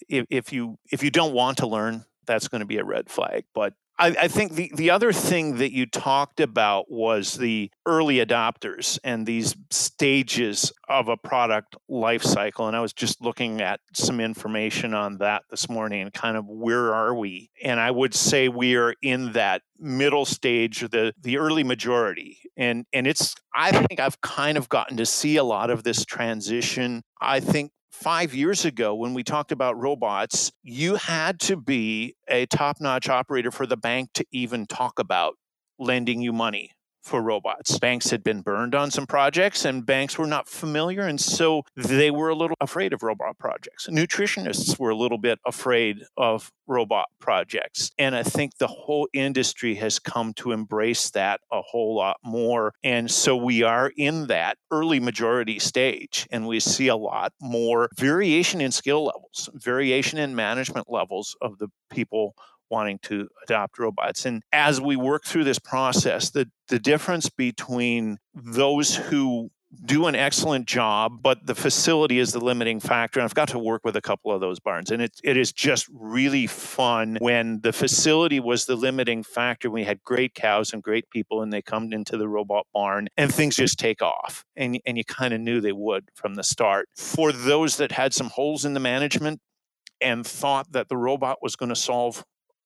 if, 0.10 0.52
you 0.52 0.78
if 0.91 1.04
you 1.04 1.10
don't 1.10 1.34
want 1.34 1.60
to 1.60 1.67
learn, 1.67 2.04
that's 2.26 2.50
going 2.50 2.60
to 2.60 2.67
be 2.67 2.78
a 2.78 2.84
red 2.84 3.10
flag. 3.10 3.46
But 3.54 3.74
I, 4.00 4.08
I, 4.08 4.28
think 4.28 4.54
the, 4.54 4.72
the 4.76 4.92
other 4.92 5.12
thing 5.12 5.58
that 5.58 5.72
you 5.72 5.86
talked 5.86 6.40
about 6.40 6.92
was 6.92 7.34
the 7.34 7.72
early 7.86 8.18
adopters 8.18 9.00
and 9.04 9.26
these 9.26 9.56
stages 9.72 10.72
of 10.88 11.08
a 11.08 11.18
product 11.18 11.76
life 11.90 12.24
cycle. 12.24 12.68
And 12.68 12.76
I 12.76 12.82
was 12.82 12.94
just 12.94 13.22
looking 13.22 13.62
at 13.62 13.80
some 13.94 14.20
information 14.20 14.94
on 14.94 15.18
that 15.18 15.44
this 15.50 15.68
morning 15.70 16.02
and 16.02 16.14
kind 16.14 16.38
of 16.38 16.46
where 16.48 16.94
are 16.94 17.16
we? 17.16 17.50
And 17.64 17.80
I 17.80 17.90
would 17.90 18.14
say 18.14 18.50
we 18.50 18.76
are 18.76 18.94
in 19.02 19.34
that 19.34 19.64
middle 19.80 20.26
stage, 20.26 20.82
the 20.82 21.14
the 21.22 21.38
early 21.38 21.64
majority. 21.64 22.40
And 22.56 22.86
and 22.94 23.08
it's 23.08 23.36
I 23.54 23.72
think 23.72 24.00
I've 24.00 24.22
kind 24.22 24.58
of 24.58 24.70
gotten 24.70 24.98
to 24.98 25.06
see 25.06 25.38
a 25.38 25.44
lot 25.44 25.70
of 25.70 25.84
this 25.84 26.06
transition. 26.06 27.04
I 27.20 27.40
think 27.40 27.72
five 27.98 28.36
years 28.36 28.64
ago 28.64 28.94
when 28.94 29.16
we 29.16 29.24
talked 29.24 29.52
about 29.52 29.80
robots, 29.80 30.52
you 30.62 30.96
had 30.96 31.40
to 31.40 31.58
be 31.58 32.16
a 32.28 32.46
top 32.46 32.80
notch 32.80 33.10
operator 33.10 33.50
for 33.50 33.66
the 33.66 33.76
bank 33.76 34.10
to 34.14 34.26
even 34.32 34.68
talk 34.68 35.00
about 35.00 35.34
lending 35.80 36.22
you 36.22 36.32
money 36.32 36.72
for 37.08 37.22
robots. 37.22 37.80
Banks 37.80 38.10
had 38.10 38.24
been 38.24 38.41
burned 38.41 38.76
on 38.76 38.91
some 38.91 39.08
projects 39.08 39.65
and 39.65 39.86
banks 39.86 40.17
were 40.17 40.28
not 40.28 40.48
familiar. 40.48 41.02
And 41.02 41.20
so 41.20 41.63
they 41.76 42.12
were 42.12 42.30
a 42.30 42.36
little 42.36 42.58
afraid 42.60 42.93
of 42.93 43.02
robot 43.02 43.38
projects. 43.38 43.88
Nutritionists 43.88 44.78
were 44.78 44.89
a 44.89 44.96
little 44.96 45.17
bit 45.17 45.39
afraid 45.46 46.04
of 46.17 46.52
robot 46.67 47.08
projects. 47.20 47.91
And 47.98 48.15
I 48.15 48.24
think 48.24 48.58
the 48.58 48.67
whole 48.67 49.08
industry 49.13 49.76
has 49.76 50.00
come 50.00 50.34
to 50.36 50.52
embrace 50.52 51.10
that 51.12 51.39
a 51.52 51.62
whole 51.62 51.96
lot 51.96 52.17
more. 52.24 52.74
And 52.84 53.10
so 53.10 53.36
we 53.36 53.63
are 53.63 53.91
in 53.96 54.28
that 54.28 54.58
early 54.70 55.00
majority 55.00 55.60
stage 55.60 56.28
and 56.30 56.46
we 56.46 56.60
see 56.60 56.89
a 56.89 56.96
lot 56.96 57.32
more 57.41 57.89
variation 57.98 58.60
in 58.60 58.72
skill 58.72 59.06
levels, 59.06 59.50
variation 59.54 60.20
in 60.20 60.36
management 60.36 60.88
levels 60.89 61.36
of 61.41 61.58
the 61.58 61.70
people 61.89 62.36
wanting 62.69 62.99
to 63.03 63.27
adopt 63.43 63.80
robots. 63.80 64.25
And 64.25 64.43
as 64.51 64.82
we 64.82 64.95
work 64.95 65.25
through 65.25 65.43
this 65.43 65.60
process, 65.60 66.30
the, 66.30 66.49
the 66.67 66.80
difference 66.80 67.30
between 67.30 68.17
those 68.34 68.95
who 68.95 69.49
do 69.84 70.08
an 70.08 70.15
excellent 70.15 70.65
job, 70.65 71.21
but 71.21 71.45
the 71.45 71.56
facility 71.56 72.19
is 72.19 72.32
the 72.32 72.39
limiting 72.39 72.80
factor. 72.80 73.19
And 73.19 73.25
I've 73.25 73.36
got 73.36 73.49
to 73.49 73.60
work 73.60 73.84
with 73.84 73.95
a 73.95 74.01
couple 74.01 74.32
of 74.32 74.39
those 74.39 74.60
barns. 74.60 74.91
And 74.91 75.01
it, 75.01 75.19
it 75.23 75.36
is 75.38 75.51
just 75.51 75.88
really 75.93 76.47
fun 76.47 77.17
when 77.19 77.60
the 77.62 77.73
facility 77.73 78.39
was 78.39 78.65
the 78.65 78.75
limiting 78.75 79.23
factor. 79.23 79.69
We 79.69 79.84
had 79.84 80.03
great 80.03 80.34
cows 80.34 80.71
and 80.71 80.82
great 80.82 81.10
people, 81.10 81.41
and 81.41 81.51
they 81.51 81.62
come 81.62 81.91
into 81.91 82.17
the 82.17 82.30
robot 82.30 82.65
barn 82.73 83.10
and 83.17 83.34
things 83.34 83.58
just 83.58 83.77
take 83.77 84.01
off. 84.01 84.45
And, 84.56 84.80
and 84.86 84.97
you 84.97 85.03
kind 85.03 85.34
of 85.34 85.41
knew 85.41 85.60
they 85.60 85.73
would 85.73 86.10
from 86.15 86.36
the 86.36 86.43
start. 86.43 86.88
For 86.95 87.32
those 87.32 87.77
that 87.77 87.91
had 87.91 88.13
some 88.13 88.30
holes 88.30 88.63
in 88.63 88.73
the 88.73 88.80
management, 88.80 89.41
and 89.99 90.25
thought 90.25 90.71
that 90.73 90.89
the 90.89 90.97
robot 90.97 91.39
was 91.41 91.56
going 91.56 91.69
to 91.69 91.75
solve 91.75 92.23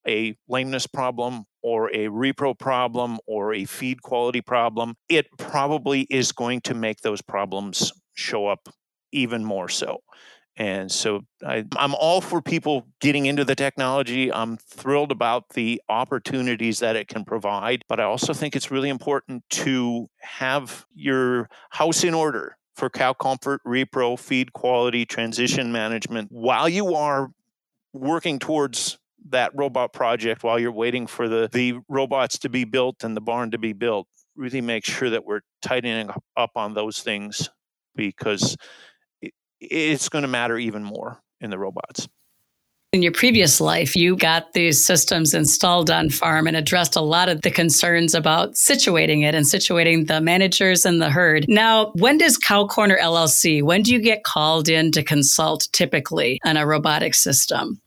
a 0.07 0.35
lameness 0.47 0.87
problem 0.87 1.45
or 1.61 1.89
a 1.89 2.07
repro 2.07 2.57
problem 2.57 3.19
or 3.27 3.53
a 3.53 3.65
feed 3.65 4.01
quality 4.01 4.41
problem, 4.41 4.95
it 5.09 5.27
probably 5.37 6.01
is 6.09 6.31
going 6.31 6.61
to 6.61 6.73
make 6.73 7.01
those 7.01 7.21
problems 7.21 7.91
show 8.13 8.47
up 8.47 8.69
even 9.11 9.43
more 9.43 9.69
so. 9.69 10.01
And 10.57 10.91
so 10.91 11.21
I, 11.45 11.63
am 11.77 11.95
all 11.95 12.19
for 12.19 12.41
people 12.41 12.87
getting 12.99 13.25
into 13.25 13.45
the 13.45 13.55
technology. 13.55 14.31
I'm 14.31 14.57
thrilled 14.57 15.11
about 15.11 15.49
the 15.49 15.81
opportunities 15.87 16.79
that 16.79 16.95
it 16.95 17.07
can 17.07 17.23
provide. 17.23 17.83
But 17.87 17.99
I 17.99 18.03
also 18.03 18.33
think 18.33 18.55
it's 18.55 18.69
really 18.69 18.89
important 18.89 19.43
to 19.51 20.07
have 20.19 20.85
your 20.93 21.49
house 21.69 22.03
in 22.03 22.13
order 22.13 22.57
for 22.75 22.89
cow 22.89 23.13
comfort, 23.13 23.61
repro, 23.65 24.19
feed 24.19 24.53
quality, 24.53 25.05
transition 25.05 25.71
management 25.71 26.31
while 26.31 26.67
you 26.67 26.95
are 26.95 27.31
working 27.93 28.39
towards 28.39 28.97
that 29.29 29.51
robot 29.55 29.93
project 29.93 30.43
while 30.43 30.59
you're 30.59 30.71
waiting 30.71 31.07
for 31.07 31.27
the, 31.27 31.49
the 31.51 31.75
robots 31.87 32.39
to 32.39 32.49
be 32.49 32.63
built 32.63 33.03
and 33.03 33.15
the 33.15 33.21
barn 33.21 33.51
to 33.51 33.57
be 33.57 33.73
built. 33.73 34.07
Really 34.35 34.61
make 34.61 34.85
sure 34.85 35.09
that 35.09 35.25
we're 35.25 35.41
tightening 35.61 36.09
up 36.37 36.51
on 36.55 36.73
those 36.73 37.01
things 37.01 37.49
because 37.95 38.55
it, 39.21 39.33
it's 39.59 40.09
going 40.09 40.23
to 40.23 40.27
matter 40.27 40.57
even 40.57 40.83
more 40.83 41.21
in 41.39 41.49
the 41.49 41.59
robots. 41.59 42.07
In 42.93 43.01
your 43.01 43.13
previous 43.13 43.61
life, 43.61 43.95
you 43.95 44.17
got 44.17 44.51
these 44.51 44.83
systems 44.83 45.33
installed 45.33 45.89
on 45.89 46.09
farm 46.09 46.45
and 46.45 46.57
addressed 46.57 46.97
a 46.97 47.01
lot 47.01 47.29
of 47.29 47.41
the 47.41 47.49
concerns 47.49 48.13
about 48.13 48.55
situating 48.55 49.23
it 49.23 49.33
and 49.33 49.45
situating 49.45 50.07
the 50.07 50.19
managers 50.19 50.85
and 50.85 51.01
the 51.01 51.09
herd. 51.09 51.45
Now, 51.47 51.93
when 51.95 52.17
does 52.17 52.37
Cow 52.37 52.67
Corner 52.67 52.97
LLC, 52.97 53.63
when 53.63 53.81
do 53.81 53.93
you 53.93 54.01
get 54.01 54.25
called 54.25 54.67
in 54.67 54.91
to 54.91 55.03
consult 55.03 55.69
typically 55.71 56.37
on 56.43 56.57
a 56.57 56.67
robotic 56.67 57.15
system? 57.15 57.81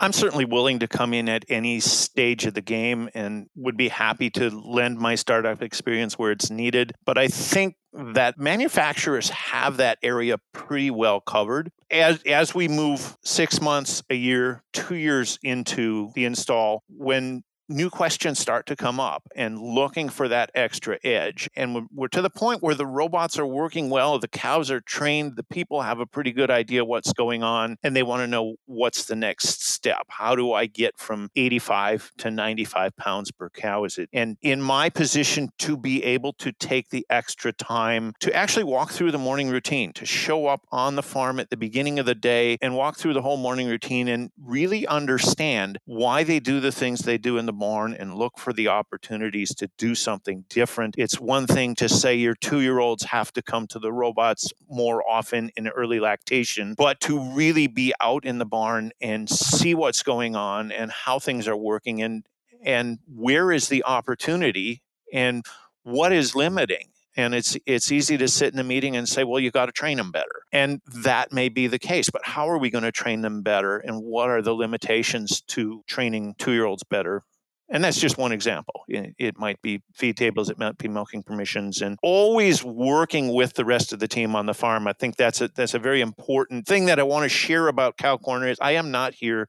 I'm 0.00 0.12
certainly 0.12 0.44
willing 0.44 0.78
to 0.80 0.88
come 0.88 1.12
in 1.12 1.28
at 1.28 1.44
any 1.48 1.80
stage 1.80 2.46
of 2.46 2.54
the 2.54 2.60
game 2.60 3.08
and 3.14 3.48
would 3.56 3.76
be 3.76 3.88
happy 3.88 4.30
to 4.30 4.48
lend 4.50 4.98
my 4.98 5.16
startup 5.16 5.60
experience 5.60 6.18
where 6.18 6.30
it's 6.30 6.50
needed. 6.50 6.94
But 7.04 7.18
I 7.18 7.28
think 7.28 7.74
that 7.92 8.38
manufacturers 8.38 9.30
have 9.30 9.78
that 9.78 9.98
area 10.02 10.38
pretty 10.52 10.90
well 10.90 11.20
covered. 11.20 11.72
As, 11.90 12.22
as 12.24 12.54
we 12.54 12.68
move 12.68 13.16
six 13.24 13.60
months, 13.60 14.02
a 14.10 14.14
year, 14.14 14.62
two 14.72 14.94
years 14.94 15.38
into 15.42 16.12
the 16.14 16.26
install, 16.26 16.84
when 16.88 17.42
new 17.68 17.90
questions 17.90 18.38
start 18.38 18.66
to 18.66 18.76
come 18.76 18.98
up 18.98 19.28
and 19.36 19.60
looking 19.60 20.08
for 20.08 20.28
that 20.28 20.50
extra 20.54 20.98
edge. 21.04 21.48
And 21.54 21.88
we're 21.94 22.08
to 22.08 22.22
the 22.22 22.30
point 22.30 22.62
where 22.62 22.74
the 22.74 22.86
robots 22.86 23.38
are 23.38 23.46
working 23.46 23.90
well, 23.90 24.18
the 24.18 24.28
cows 24.28 24.70
are 24.70 24.80
trained, 24.80 25.36
the 25.36 25.42
people 25.42 25.82
have 25.82 26.00
a 26.00 26.06
pretty 26.06 26.32
good 26.32 26.50
idea 26.50 26.84
what's 26.84 27.12
going 27.12 27.42
on, 27.42 27.76
and 27.82 27.94
they 27.94 28.02
want 28.02 28.20
to 28.20 28.26
know 28.26 28.56
what's 28.66 29.04
the 29.04 29.16
next 29.16 29.62
step. 29.62 30.06
How 30.08 30.34
do 30.34 30.52
I 30.52 30.66
get 30.66 30.98
from 30.98 31.30
85 31.36 32.12
to 32.18 32.30
95 32.30 32.96
pounds 32.96 33.30
per 33.30 33.50
cow? 33.50 33.84
Is 33.84 33.98
it? 33.98 34.08
And 34.12 34.36
in 34.42 34.62
my 34.62 34.88
position, 34.88 35.50
to 35.58 35.76
be 35.76 36.02
able 36.04 36.32
to 36.34 36.52
take 36.52 36.88
the 36.90 37.06
extra 37.10 37.52
time 37.52 38.14
to 38.20 38.34
actually 38.34 38.64
walk 38.64 38.90
through 38.90 39.12
the 39.12 39.18
morning 39.18 39.50
routine, 39.50 39.92
to 39.94 40.06
show 40.06 40.46
up 40.46 40.62
on 40.70 40.96
the 40.96 41.02
farm 41.02 41.38
at 41.38 41.50
the 41.50 41.56
beginning 41.56 41.98
of 41.98 42.06
the 42.06 42.14
day 42.14 42.56
and 42.62 42.74
walk 42.74 42.96
through 42.96 43.12
the 43.12 43.22
whole 43.22 43.36
morning 43.36 43.68
routine 43.68 44.08
and 44.08 44.30
really 44.42 44.86
understand 44.86 45.78
why 45.84 46.24
they 46.24 46.40
do 46.40 46.60
the 46.60 46.72
things 46.72 47.00
they 47.00 47.18
do 47.18 47.38
in 47.38 47.46
the 47.46 47.52
barn 47.58 47.94
and 47.94 48.14
look 48.14 48.38
for 48.38 48.52
the 48.52 48.68
opportunities 48.68 49.54
to 49.56 49.70
do 49.78 49.94
something 49.94 50.44
different. 50.48 50.94
It's 50.98 51.20
one 51.20 51.46
thing 51.46 51.74
to 51.76 51.88
say 51.88 52.14
your 52.14 52.34
two 52.34 52.60
year 52.60 52.78
olds 52.78 53.04
have 53.04 53.32
to 53.34 53.42
come 53.42 53.66
to 53.68 53.78
the 53.78 53.92
robots 53.92 54.52
more 54.68 55.08
often 55.08 55.50
in 55.56 55.68
early 55.68 56.00
lactation, 56.00 56.74
but 56.76 57.00
to 57.00 57.20
really 57.34 57.66
be 57.66 57.92
out 58.00 58.24
in 58.24 58.38
the 58.38 58.46
barn 58.46 58.92
and 59.00 59.28
see 59.28 59.74
what's 59.74 60.02
going 60.02 60.36
on 60.36 60.72
and 60.72 60.90
how 60.90 61.18
things 61.18 61.48
are 61.48 61.56
working 61.56 62.02
and 62.02 62.24
and 62.62 62.98
where 63.06 63.52
is 63.52 63.68
the 63.68 63.84
opportunity 63.84 64.82
and 65.12 65.44
what 65.84 66.12
is 66.12 66.34
limiting 66.34 66.88
and 67.16 67.34
it's 67.34 67.56
it's 67.66 67.90
easy 67.90 68.16
to 68.16 68.28
sit 68.28 68.52
in 68.52 68.58
a 68.58 68.64
meeting 68.64 68.96
and 68.96 69.08
say 69.08 69.24
well 69.24 69.40
you 69.40 69.50
got 69.50 69.66
to 69.66 69.72
train 69.72 69.96
them 69.98 70.10
better 70.10 70.42
and 70.52 70.80
that 70.86 71.32
may 71.32 71.48
be 71.48 71.66
the 71.66 71.78
case 71.78 72.08
but 72.08 72.24
how 72.24 72.48
are 72.48 72.58
we 72.58 72.70
going 72.70 72.84
to 72.84 72.92
train 72.92 73.20
them 73.20 73.42
better 73.42 73.78
and 73.78 74.02
what 74.02 74.30
are 74.30 74.40
the 74.40 74.54
limitations 74.54 75.42
to 75.42 75.82
training 75.86 76.34
2 76.38 76.52
year 76.52 76.64
olds 76.64 76.84
better 76.84 77.24
and 77.70 77.84
that's 77.84 78.00
just 78.00 78.18
one 78.18 78.32
example. 78.32 78.84
It 78.88 79.38
might 79.38 79.60
be 79.62 79.82
feed 79.94 80.16
tables, 80.16 80.50
it 80.50 80.58
might 80.58 80.78
be 80.78 80.88
milking 80.88 81.22
permissions, 81.22 81.82
and 81.82 81.98
always 82.02 82.64
working 82.64 83.32
with 83.32 83.54
the 83.54 83.64
rest 83.64 83.92
of 83.92 83.98
the 83.98 84.08
team 84.08 84.34
on 84.34 84.46
the 84.46 84.54
farm. 84.54 84.86
I 84.86 84.92
think 84.92 85.16
that's 85.16 85.40
a 85.40 85.48
that's 85.48 85.74
a 85.74 85.78
very 85.78 86.00
important 86.00 86.66
thing 86.66 86.86
that 86.86 86.98
I 86.98 87.02
want 87.02 87.24
to 87.24 87.28
share 87.28 87.68
about 87.68 87.96
Cow 87.96 88.16
Corner. 88.16 88.48
Is 88.48 88.58
I 88.60 88.72
am 88.72 88.90
not 88.90 89.14
here 89.14 89.48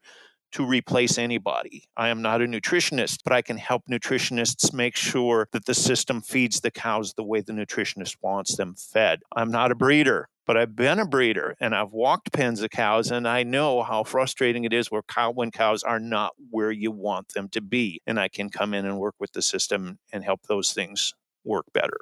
to 0.52 0.66
replace 0.66 1.18
anybody. 1.18 1.88
I 1.96 2.10
am 2.10 2.22
not 2.22 2.42
a 2.42 2.46
nutritionist, 2.46 3.20
but 3.24 3.34
I 3.34 3.42
can 3.42 3.58
help 3.58 3.84
nutritionists 3.90 4.74
make 4.74 4.96
sure 4.96 5.48
that 5.52 5.66
the 5.66 5.76
system 5.76 6.22
feeds 6.22 6.62
the 6.62 6.72
cows 6.72 7.14
the 7.14 7.24
way 7.24 7.42
the 7.42 7.54
nutritionist 7.54 8.18
wants 8.22 8.58
them 8.58 8.76
fed. 8.76 9.20
I'm 9.36 9.52
not 9.52 9.72
a 9.72 9.76
breeder 9.76 10.28
but 10.50 10.58
I've 10.58 10.76
been 10.76 10.98
a 10.98 11.06
breeder 11.06 11.56
and 11.60 11.76
I've 11.76 11.92
walked 11.92 12.32
pens 12.32 12.64
of 12.64 12.72
cows 12.72 13.12
and 13.12 13.28
I 13.28 13.44
know 13.44 13.84
how 13.84 14.04
frustrating 14.04 14.64
it 14.64 14.74
is 14.74 14.90
where 14.90 15.04
cow 15.04 15.30
when 15.30 15.52
cows 15.52 15.84
are 15.84 16.00
not 16.00 16.32
where 16.50 16.72
you 16.72 16.90
want 16.90 17.36
them 17.36 17.50
to 17.50 17.62
be. 17.62 18.02
And 18.08 18.20
I 18.20 18.30
can 18.30 18.50
come 18.50 18.74
in 18.74 18.84
and 18.84 18.98
work 18.98 19.14
with 19.20 19.32
the 19.34 19.44
system 19.44 20.00
and 20.12 20.24
help 20.24 20.42
those 20.48 20.74
things 20.74 21.14
work 21.44 21.66
better 21.72 22.00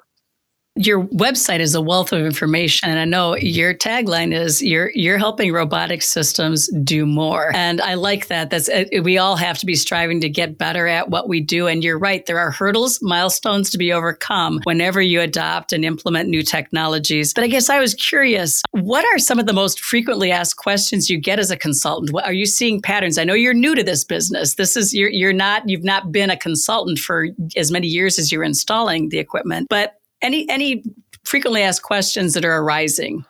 your 0.78 1.04
website 1.08 1.58
is 1.58 1.74
a 1.74 1.80
wealth 1.80 2.12
of 2.12 2.24
information. 2.24 2.88
And 2.88 2.98
i 2.98 3.04
know 3.04 3.36
your 3.36 3.74
tagline 3.74 4.32
is 4.32 4.62
you're 4.62 4.90
you're 4.94 5.18
helping 5.18 5.52
robotic 5.52 6.02
systems 6.02 6.68
do 6.82 7.04
more. 7.04 7.54
And 7.54 7.80
i 7.80 7.94
like 7.94 8.28
that. 8.28 8.50
That's 8.50 8.68
uh, 8.68 8.84
we 9.02 9.18
all 9.18 9.36
have 9.36 9.58
to 9.58 9.66
be 9.66 9.74
striving 9.74 10.20
to 10.20 10.28
get 10.28 10.56
better 10.56 10.86
at 10.86 11.10
what 11.10 11.28
we 11.28 11.40
do. 11.40 11.66
And 11.66 11.82
you're 11.82 11.98
right. 11.98 12.24
There 12.24 12.38
are 12.38 12.50
hurdles 12.50 13.00
milestones 13.02 13.70
to 13.70 13.78
be 13.78 13.92
overcome 13.92 14.60
whenever 14.64 15.02
you 15.02 15.20
adopt 15.20 15.72
and 15.72 15.84
implement 15.84 16.28
new 16.28 16.42
technologies. 16.42 17.34
But 17.34 17.44
i 17.44 17.48
guess 17.48 17.68
i 17.68 17.78
was 17.78 17.94
curious 17.94 18.62
what 18.70 19.04
are 19.04 19.18
some 19.18 19.38
of 19.38 19.46
the 19.46 19.52
most 19.52 19.80
frequently 19.80 20.30
asked 20.30 20.56
questions 20.56 21.10
you 21.10 21.18
get 21.18 21.38
as 21.38 21.50
a 21.50 21.56
consultant? 21.56 22.12
What, 22.12 22.24
are 22.24 22.32
you 22.32 22.46
seeing 22.46 22.80
patterns? 22.80 23.18
I 23.18 23.24
know 23.24 23.34
you're 23.34 23.54
new 23.54 23.74
to 23.74 23.82
this 23.82 24.04
business. 24.04 24.54
This 24.54 24.76
is 24.76 24.94
you're, 24.94 25.10
you're 25.10 25.32
not 25.32 25.68
you've 25.68 25.84
not 25.84 26.12
been 26.12 26.30
a 26.30 26.36
consultant 26.36 26.98
for 26.98 27.28
as 27.56 27.70
many 27.70 27.88
years 27.88 28.18
as 28.18 28.30
you're 28.30 28.44
installing 28.44 29.08
the 29.08 29.18
equipment. 29.18 29.66
But 29.68 29.97
any 30.22 30.48
any 30.48 30.82
frequently 31.24 31.62
asked 31.62 31.82
questions 31.82 32.34
that 32.34 32.44
are 32.44 32.58
arising? 32.58 33.24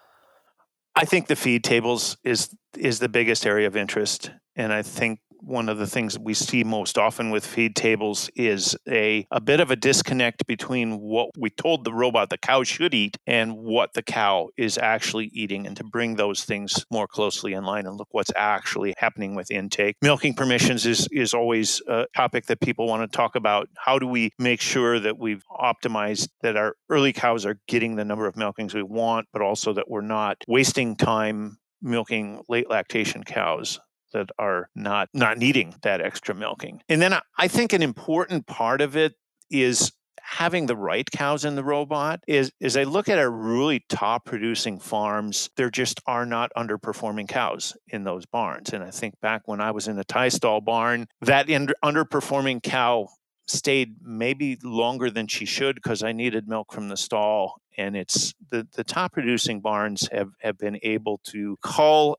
I 0.95 1.05
think 1.05 1.27
the 1.27 1.37
feed 1.37 1.65
tables 1.65 2.17
is 2.25 2.55
is 2.77 2.99
the 2.99 3.09
biggest 3.09 3.47
area 3.47 3.67
of 3.67 3.77
interest, 3.77 4.31
and 4.57 4.73
I 4.73 4.83
think 4.83 5.21
one 5.41 5.69
of 5.69 5.79
the 5.79 5.87
things 5.87 6.15
that 6.15 6.23
we 6.23 6.35
see 6.35 6.65
most 6.65 6.99
often 6.99 7.31
with 7.31 7.47
feed 7.47 7.75
tables 7.77 8.31
is 8.35 8.77
a, 8.89 9.27
a 9.31 9.41
bit 9.41 9.61
of 9.61 9.71
a 9.71 9.77
disconnect 9.77 10.47
between 10.47 11.01
what 11.01 11.31
we 11.39 11.51
told 11.51 11.85
the 11.85 11.93
robot 11.93 12.31
the 12.31 12.39
cow 12.39 12.63
should 12.63 12.95
eat 12.95 13.17
and 13.27 13.57
what 13.57 13.95
the 13.95 14.03
cow 14.03 14.49
is 14.57 14.79
actually 14.79 15.27
eating, 15.33 15.67
and 15.67 15.77
to 15.77 15.85
bring 15.85 16.17
those 16.17 16.45
things 16.45 16.85
more 16.91 17.07
closely 17.07 17.53
in 17.53 17.65
line 17.65 17.87
and 17.87 17.97
look 17.97 18.09
what's 18.11 18.33
actually 18.37 18.95
happening 18.99 19.35
with 19.35 19.51
intake. 19.51 19.97
Milking 20.03 20.35
permissions 20.35 20.87
is, 20.87 21.09
is 21.13 21.35
always 21.35 21.81
a 21.89 22.07
topic 22.17 22.47
that 22.47 22.61
people 22.61 22.87
want 22.87 23.11
to 23.11 23.17
talk 23.17 23.35
about. 23.35 23.69
How 23.77 23.99
do 23.99 24.07
we 24.07 24.31
make 24.39 24.61
sure 24.61 24.99
that 25.01 25.19
we've 25.19 25.45
optimized 25.51 26.29
that 26.43 26.57
our 26.57 26.75
early 26.89 27.13
cows 27.13 27.47
are 27.47 27.59
getting 27.67 27.97
the 27.97 28.05
number 28.05 28.27
of 28.27 28.35
milkings 28.35 28.75
we 28.75 28.83
want, 28.83 29.27
but 29.33 29.43
also 29.43 29.73
that 29.75 29.89
we're 29.89 30.01
not 30.01 30.37
wasting 30.47 30.97
time 30.97 31.59
milking 31.81 32.43
late 32.49 32.69
lactation 32.69 33.23
cows 33.23 33.79
that 34.13 34.31
are 34.39 34.69
not 34.75 35.09
not 35.13 35.39
needing 35.39 35.75
that 35.83 36.01
extra 36.01 36.35
milking. 36.35 36.83
And 36.89 37.01
then 37.01 37.15
I 37.37 37.49
think 37.49 37.73
an 37.73 37.83
important 37.83 38.47
part 38.47 38.81
of 38.81 38.97
it 38.97 39.15
is 39.51 39.93
having 40.21 40.67
the 40.67 40.77
right 40.77 41.11
cows 41.11 41.45
in 41.47 41.55
the 41.55 41.65
robot 41.65 42.21
is 42.27 42.53
is 42.61 42.77
I 42.77 42.83
look 42.83 43.09
at 43.09 43.19
our 43.19 43.31
really 43.31 43.85
top 43.89 44.27
producing 44.27 44.79
farms, 44.79 45.49
there 45.57 45.71
just 45.71 46.01
are 46.07 46.27
not 46.27 46.53
underperforming 46.57 47.29
cows 47.29 47.77
in 47.89 48.05
those 48.05 48.27
barns. 48.27 48.73
And 48.73 48.85
I 48.85 48.91
think 48.91 49.19
back 49.21 49.43
when 49.47 49.61
I 49.61 49.71
was 49.71 49.89
in 49.89 49.97
the 49.97 50.05
tie 50.05 50.29
stall 50.29 50.61
barn, 50.61 51.07
that 51.23 51.49
in, 51.49 51.69
underperforming 51.83 52.63
cow 52.63 53.09
stayed 53.47 53.97
maybe 54.03 54.59
longer 54.63 55.11
than 55.11 55.27
she 55.27 55.47
should 55.47 55.77
because 55.77 56.03
I 56.03 56.13
needed 56.13 56.47
milk 56.47 56.73
from 56.73 56.89
the 56.89 56.97
stall. 56.97 57.61
And 57.79 57.97
it's 57.97 58.35
the, 58.51 58.67
the 58.75 58.85
top 58.85 59.13
producing 59.13 59.61
barns 59.61 60.09
have, 60.13 60.31
have 60.41 60.59
been 60.59 60.79
able 60.83 61.21
to 61.29 61.57
call 61.63 62.19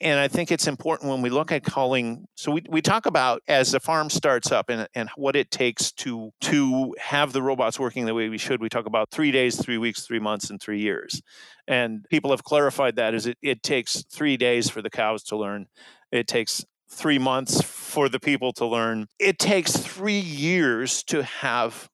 and 0.00 0.18
I 0.18 0.28
think 0.28 0.50
it's 0.50 0.66
important 0.66 1.10
when 1.10 1.22
we 1.22 1.30
look 1.30 1.52
at 1.52 1.62
calling. 1.62 2.26
So 2.34 2.52
we, 2.52 2.62
we 2.68 2.82
talk 2.82 3.06
about 3.06 3.42
as 3.48 3.72
the 3.72 3.80
farm 3.80 4.10
starts 4.10 4.50
up 4.50 4.68
and, 4.68 4.88
and 4.94 5.08
what 5.16 5.36
it 5.36 5.50
takes 5.50 5.92
to 5.92 6.30
to 6.42 6.94
have 6.98 7.32
the 7.32 7.42
robots 7.42 7.78
working 7.78 8.04
the 8.04 8.14
way 8.14 8.28
we 8.28 8.38
should. 8.38 8.60
We 8.60 8.68
talk 8.68 8.86
about 8.86 9.10
three 9.10 9.30
days, 9.30 9.60
three 9.60 9.78
weeks, 9.78 10.06
three 10.06 10.18
months, 10.18 10.50
and 10.50 10.60
three 10.60 10.80
years. 10.80 11.22
And 11.66 12.04
people 12.10 12.30
have 12.30 12.44
clarified 12.44 12.96
that 12.96 13.14
as 13.14 13.26
it, 13.26 13.38
it 13.40 13.62
takes 13.62 14.04
three 14.04 14.36
days 14.36 14.68
for 14.68 14.82
the 14.82 14.90
cows 14.90 15.22
to 15.24 15.36
learn. 15.36 15.66
It 16.10 16.26
takes 16.26 16.64
three 16.90 17.18
months 17.18 17.62
for 17.62 18.08
the 18.08 18.20
people 18.20 18.52
to 18.54 18.66
learn. 18.66 19.06
It 19.18 19.38
takes 19.38 19.72
three 19.72 20.18
years 20.18 21.02
to 21.04 21.22
have 21.22 21.88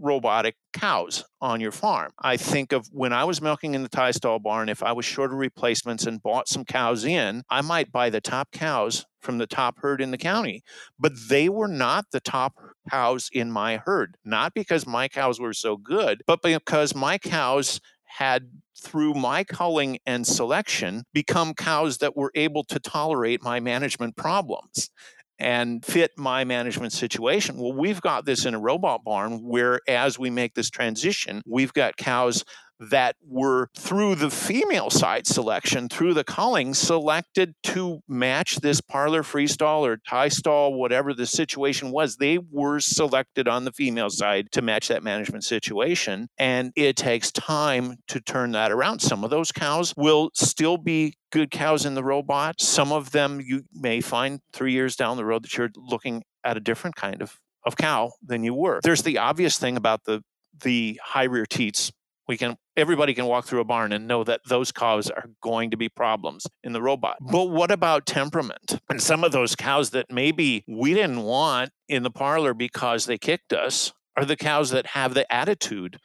robotic 0.00 0.56
cows 0.72 1.24
on 1.40 1.60
your 1.60 1.72
farm. 1.72 2.12
I 2.20 2.36
think 2.36 2.72
of 2.72 2.86
when 2.92 3.12
I 3.12 3.24
was 3.24 3.40
milking 3.40 3.74
in 3.74 3.82
the 3.82 3.88
tie 3.88 4.10
stall 4.10 4.38
barn, 4.38 4.68
if 4.68 4.82
I 4.82 4.92
was 4.92 5.04
short 5.04 5.32
of 5.32 5.38
replacements 5.38 6.06
and 6.06 6.22
bought 6.22 6.48
some 6.48 6.64
cows 6.64 7.04
in, 7.04 7.42
I 7.50 7.60
might 7.60 7.92
buy 7.92 8.10
the 8.10 8.20
top 8.20 8.50
cows 8.52 9.06
from 9.20 9.38
the 9.38 9.46
top 9.46 9.78
herd 9.78 10.00
in 10.00 10.10
the 10.10 10.18
county. 10.18 10.62
But 10.98 11.12
they 11.28 11.48
were 11.48 11.68
not 11.68 12.06
the 12.12 12.20
top 12.20 12.54
cows 12.90 13.28
in 13.32 13.50
my 13.50 13.78
herd, 13.78 14.16
not 14.24 14.54
because 14.54 14.86
my 14.86 15.08
cows 15.08 15.40
were 15.40 15.54
so 15.54 15.76
good, 15.76 16.22
but 16.26 16.42
because 16.42 16.94
my 16.94 17.18
cows 17.18 17.80
had 18.04 18.50
through 18.80 19.14
my 19.14 19.42
culling 19.44 19.98
and 20.06 20.26
selection 20.26 21.04
become 21.12 21.54
cows 21.54 21.98
that 21.98 22.16
were 22.16 22.30
able 22.34 22.64
to 22.64 22.78
tolerate 22.78 23.42
my 23.42 23.58
management 23.58 24.16
problems 24.16 24.90
and 25.38 25.84
fit 25.84 26.12
my 26.16 26.44
management 26.44 26.92
situation. 26.92 27.58
Well, 27.58 27.72
we've 27.72 28.00
got 28.00 28.24
this 28.24 28.44
in 28.46 28.54
a 28.54 28.58
robot 28.58 29.04
barn 29.04 29.42
where 29.42 29.80
as 29.88 30.18
we 30.18 30.30
make 30.30 30.54
this 30.54 30.70
transition, 30.70 31.42
we've 31.46 31.72
got 31.72 31.96
cows 31.96 32.44
that 32.90 33.16
were 33.26 33.68
through 33.76 34.14
the 34.16 34.30
female 34.30 34.90
side 34.90 35.26
selection, 35.26 35.88
through 35.88 36.14
the 36.14 36.24
culling, 36.24 36.74
selected 36.74 37.54
to 37.62 38.00
match 38.08 38.56
this 38.56 38.80
parlor 38.80 39.22
freestall 39.22 39.80
or 39.80 39.98
tie 40.08 40.28
stall, 40.28 40.74
whatever 40.74 41.14
the 41.14 41.26
situation 41.26 41.90
was. 41.90 42.16
They 42.16 42.38
were 42.38 42.80
selected 42.80 43.48
on 43.48 43.64
the 43.64 43.72
female 43.72 44.10
side 44.10 44.50
to 44.52 44.62
match 44.62 44.88
that 44.88 45.02
management 45.02 45.44
situation. 45.44 46.28
And 46.38 46.72
it 46.76 46.96
takes 46.96 47.30
time 47.32 47.96
to 48.08 48.20
turn 48.20 48.52
that 48.52 48.72
around. 48.72 49.00
Some 49.00 49.24
of 49.24 49.30
those 49.30 49.52
cows 49.52 49.94
will 49.96 50.30
still 50.34 50.76
be 50.76 51.14
good 51.32 51.50
cows 51.50 51.84
in 51.84 51.94
the 51.94 52.04
robot. 52.04 52.60
Some 52.60 52.92
of 52.92 53.10
them 53.10 53.40
you 53.40 53.64
may 53.72 54.00
find 54.00 54.40
three 54.52 54.72
years 54.72 54.96
down 54.96 55.16
the 55.16 55.24
road 55.24 55.44
that 55.44 55.56
you're 55.56 55.70
looking 55.76 56.22
at 56.44 56.56
a 56.56 56.60
different 56.60 56.96
kind 56.96 57.22
of, 57.22 57.38
of 57.66 57.76
cow 57.76 58.12
than 58.22 58.44
you 58.44 58.54
were. 58.54 58.80
There's 58.82 59.02
the 59.02 59.18
obvious 59.18 59.58
thing 59.58 59.76
about 59.76 60.04
the 60.04 60.22
the 60.62 61.00
high 61.02 61.24
rear 61.24 61.46
teats 61.46 61.90
we 62.26 62.36
can 62.36 62.56
everybody 62.76 63.14
can 63.14 63.26
walk 63.26 63.46
through 63.46 63.60
a 63.60 63.64
barn 63.64 63.92
and 63.92 64.06
know 64.06 64.24
that 64.24 64.40
those 64.48 64.72
cows 64.72 65.10
are 65.10 65.26
going 65.40 65.70
to 65.70 65.76
be 65.76 65.88
problems 65.88 66.46
in 66.62 66.72
the 66.72 66.82
robot. 66.82 67.16
But 67.20 67.50
what 67.50 67.70
about 67.70 68.06
temperament? 68.06 68.80
And 68.88 69.02
some 69.02 69.24
of 69.24 69.32
those 69.32 69.54
cows 69.54 69.90
that 69.90 70.10
maybe 70.10 70.64
we 70.66 70.94
didn't 70.94 71.22
want 71.22 71.70
in 71.88 72.02
the 72.02 72.10
parlor 72.10 72.54
because 72.54 73.06
they 73.06 73.18
kicked 73.18 73.52
us 73.52 73.92
are 74.16 74.24
the 74.24 74.36
cows 74.36 74.70
that 74.70 74.86
have 74.88 75.14
the 75.14 75.30
attitude 75.32 75.98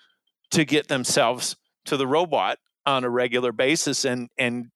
to 0.51 0.65
get 0.65 0.87
themselves 0.87 1.55
to 1.85 1.97
the 1.97 2.07
robot 2.07 2.57
on 2.85 3.03
a 3.03 3.09
regular 3.09 3.51
basis 3.51 4.05
and 4.05 4.29
and 4.37 4.67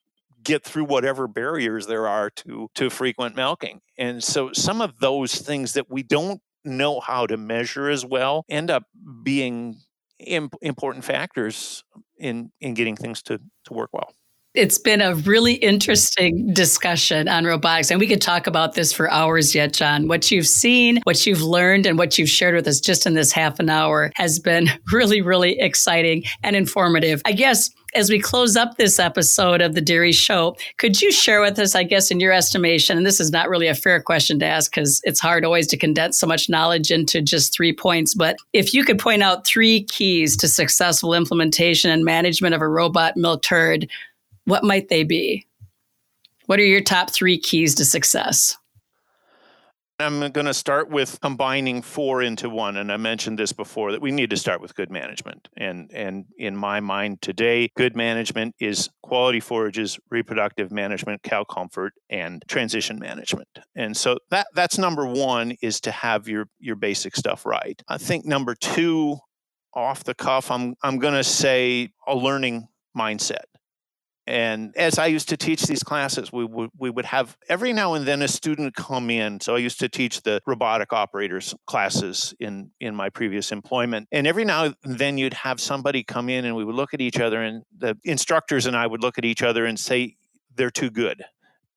get 0.44 0.64
through 0.64 0.84
whatever 0.84 1.28
barriers 1.28 1.88
there 1.88 2.08
are 2.08 2.30
to 2.30 2.70
to 2.76 2.90
frequent 2.90 3.36
milking. 3.36 3.82
And 3.98 4.24
so 4.24 4.52
some 4.54 4.82
of 4.82 5.00
those 5.00 5.36
things 5.36 5.74
that 5.74 5.90
we 5.90 6.04
don't 6.04 6.42
know 6.66 7.00
how 7.00 7.28
to 7.28 7.38
measure 7.38 7.90
as 7.90 8.06
well 8.06 8.46
end 8.50 8.72
up 8.72 8.84
being 9.24 9.78
important 10.62 11.06
factors 11.06 11.84
in 12.18 12.52
in 12.62 12.74
getting 12.74 12.96
things 12.96 13.22
to 13.24 13.40
to 13.66 13.74
work 13.74 13.90
well. 13.94 14.12
It's 14.54 14.78
been 14.78 15.02
a 15.02 15.16
really 15.16 15.56
interesting 15.56 16.54
discussion 16.54 17.28
on 17.28 17.44
robotics, 17.44 17.90
and 17.90 18.00
we 18.00 18.06
could 18.06 18.22
talk 18.22 18.46
about 18.46 18.76
this 18.76 18.94
for 18.94 19.10
hours 19.10 19.56
yet, 19.56 19.74
John. 19.74 20.08
What 20.08 20.30
you've 20.30 20.46
seen, 20.46 21.00
what 21.06 21.26
you've 21.26 21.42
learned, 21.42 21.88
and 21.88 21.98
what 21.98 22.20
you've 22.20 22.30
shared 22.30 22.54
with 22.54 22.68
us 22.68 22.80
just 22.80 23.08
in 23.08 23.16
this 23.16 23.32
half 23.32 23.60
an 23.60 23.72
hour 23.72 24.12
has 24.16 24.38
been 24.38 24.70
really, 24.92 25.22
really 25.22 25.60
exciting 25.60 26.24
and 26.44 26.56
informative. 26.56 27.24
I 27.26 27.32
guess 27.32 27.72
as 27.96 28.12
we 28.12 28.20
close 28.20 28.56
up 28.56 28.78
this 28.78 29.00
episode 29.00 29.60
of 29.60 29.74
the 29.74 29.82
Dairy 29.82 30.12
Show, 30.12 30.56
could 30.78 31.02
you 31.02 31.12
share 31.12 31.42
with 31.42 31.58
us, 31.58 31.74
I 31.74 31.82
guess, 31.82 32.12
in 32.12 32.20
your 32.20 32.32
estimation, 32.32 32.96
and 32.96 33.08
this 33.08 33.20
is 33.20 33.32
not 33.32 33.50
really 33.50 33.68
a 33.68 33.76
fair 33.76 34.04
question 34.04 34.38
to 34.38 34.46
ask 34.46 34.72
because 34.72 35.02
it's 35.04 35.20
hard 35.20 35.46
always 35.46 35.66
to 35.68 35.78
condense 35.78 36.20
so 36.20 36.28
much 36.28 36.48
knowledge 36.48 36.92
into 36.92 37.24
just 37.24 37.56
three 37.56 37.74
points, 37.74 38.14
but 38.14 38.36
if 38.54 38.72
you 38.72 38.84
could 38.84 39.00
point 39.00 39.24
out 39.24 39.48
three 39.48 39.84
keys 39.86 40.38
to 40.38 40.48
successful 40.48 41.16
implementation 41.16 41.90
and 41.90 42.06
management 42.06 42.54
of 42.54 42.62
a 42.62 42.68
robot 42.68 43.18
milk 43.18 43.42
what 44.46 44.64
might 44.64 44.90
they 44.90 45.04
be? 45.04 45.48
What 46.46 46.60
are 46.60 46.66
your 46.66 46.82
top 46.82 47.10
three 47.10 47.38
keys 47.38 47.76
to 47.76 47.86
success? 47.86 48.58
I'm 50.00 50.20
going 50.32 50.48
to 50.48 50.54
start 50.54 50.90
with 50.90 51.22
combining 51.22 51.82
four 51.82 52.22
into 52.24 52.50
one, 52.50 52.78
and 52.78 52.92
I 52.92 52.98
mentioned 52.98 53.38
this 53.38 53.54
before 53.54 53.92
that 53.92 54.02
we 54.02 54.12
need 54.12 54.32
to 54.32 54.38
start 54.38 54.60
with 54.60 54.76
good 54.76 54.92
management. 54.92 55.48
And 55.56 55.90
and 55.94 56.26
in 56.38 56.58
my 56.58 56.80
mind 56.80 57.22
today, 57.22 57.72
good 57.78 57.96
management 57.96 58.56
is 58.60 58.90
quality 59.04 59.40
forages, 59.40 60.00
reproductive 60.10 60.72
management, 60.72 61.22
cow 61.24 61.44
comfort, 61.44 61.94
and 62.10 62.44
transition 62.48 63.00
management. 63.00 63.48
And 63.76 63.96
so 63.96 64.18
that 64.32 64.48
that's 64.56 64.78
number 64.78 65.06
one 65.06 65.56
is 65.62 65.80
to 65.82 65.92
have 65.92 66.28
your 66.28 66.48
your 66.60 66.76
basic 66.76 67.16
stuff 67.16 67.46
right. 67.46 67.82
I 67.88 67.98
think 68.00 68.26
number 68.26 68.56
two, 68.56 69.18
off 69.76 70.04
the 70.04 70.16
cuff, 70.16 70.50
I'm 70.50 70.74
I'm 70.84 70.98
going 70.98 71.14
to 71.14 71.24
say 71.24 71.90
a 72.08 72.16
learning 72.16 72.68
mindset 72.98 73.46
and 74.26 74.74
as 74.78 74.98
I 75.00 75.08
used 75.08 75.30
to 75.30 75.38
teach 75.38 75.64
these 75.64 75.84
classes, 75.84 76.32
we 76.32 76.46
would 76.46 76.70
we 76.78 76.90
would 76.90 77.06
have 77.06 77.38
every 77.50 77.74
now 77.74 77.94
and 77.94 78.06
then 78.06 78.22
a 78.22 78.28
student 78.28 78.76
come 78.76 79.10
in. 79.10 79.40
So 79.42 79.56
I 79.56 79.58
used 79.60 79.80
to 79.82 79.90
teach 79.90 80.22
the 80.22 80.42
robotic 80.46 80.94
operators 80.94 81.54
classes 81.68 82.34
in 82.40 82.72
in 82.80 82.96
my 82.96 83.10
previous 83.10 83.52
employment, 83.52 84.08
and 84.12 84.26
every 84.26 84.46
now 84.46 84.74
and 84.84 84.98
then 84.98 85.18
you'd 85.18 85.34
have 85.34 85.60
somebody 85.60 86.04
come 86.04 86.30
in, 86.30 86.46
and 86.46 86.56
we 86.56 86.64
would 86.64 86.76
look 86.76 86.94
at 86.94 87.02
each 87.02 87.20
other, 87.20 87.42
and 87.42 87.64
the 87.78 87.98
instructors 88.06 88.66
and 88.66 88.78
I 88.78 88.88
would 88.88 89.02
look 89.02 89.18
at 89.18 89.26
each 89.26 89.44
other 89.44 89.66
and 89.66 89.78
say, 89.78 90.16
"They're 90.56 90.72
too 90.72 90.90
good." 90.90 91.24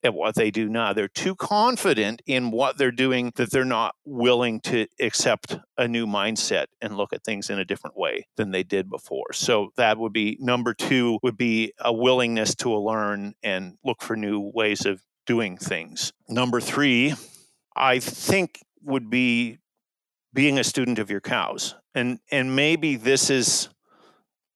At 0.07 0.15
what 0.15 0.35
they 0.35 0.51
do 0.51 0.69
now. 0.69 0.95
They're 0.95 1.09
too 1.09 1.35
confident 1.35 2.23
in 2.27 2.51
what 2.51 2.79
they're 2.79 2.91
doing 2.91 3.33
that 3.37 3.51
they're 3.51 3.65
not 3.65 3.95
willing 4.07 4.61
to 4.61 4.87
accept 5.01 5.59
a 5.77 5.87
new 5.87 6.07
mindset 6.07 6.67
and 6.81 6.97
look 6.97 7.13
at 7.13 7.25
things 7.25 7.51
in 7.51 7.59
a 7.59 7.65
different 7.65 7.99
way 7.99 8.27
than 8.37 8.53
they 8.53 8.63
did 8.63 8.89
before. 8.89 9.33
So 9.35 9.71
that 9.77 9.99
would 9.99 10.13
be 10.15 10.39
number 10.41 10.73
2 10.73 11.19
would 11.23 11.37
be 11.37 11.73
a 11.79 11.93
willingness 11.93 12.55
to 12.57 12.75
learn 12.75 13.35
and 13.43 13.77
look 13.85 14.03
for 14.03 14.17
new 14.17 14.51
ways 14.55 14.87
of 14.87 15.03
doing 15.27 15.59
things. 15.59 16.13
Number 16.29 16.61
3, 16.61 17.15
I 17.77 17.99
think 17.99 18.61
would 18.83 19.11
be 19.11 19.59
being 20.33 20.59
a 20.59 20.65
student 20.65 20.99
of 20.99 21.11
your 21.11 21.21
cows. 21.21 21.75
And 21.95 22.21
and 22.31 22.55
maybe 22.55 22.97
this 22.97 23.31
is 23.31 23.69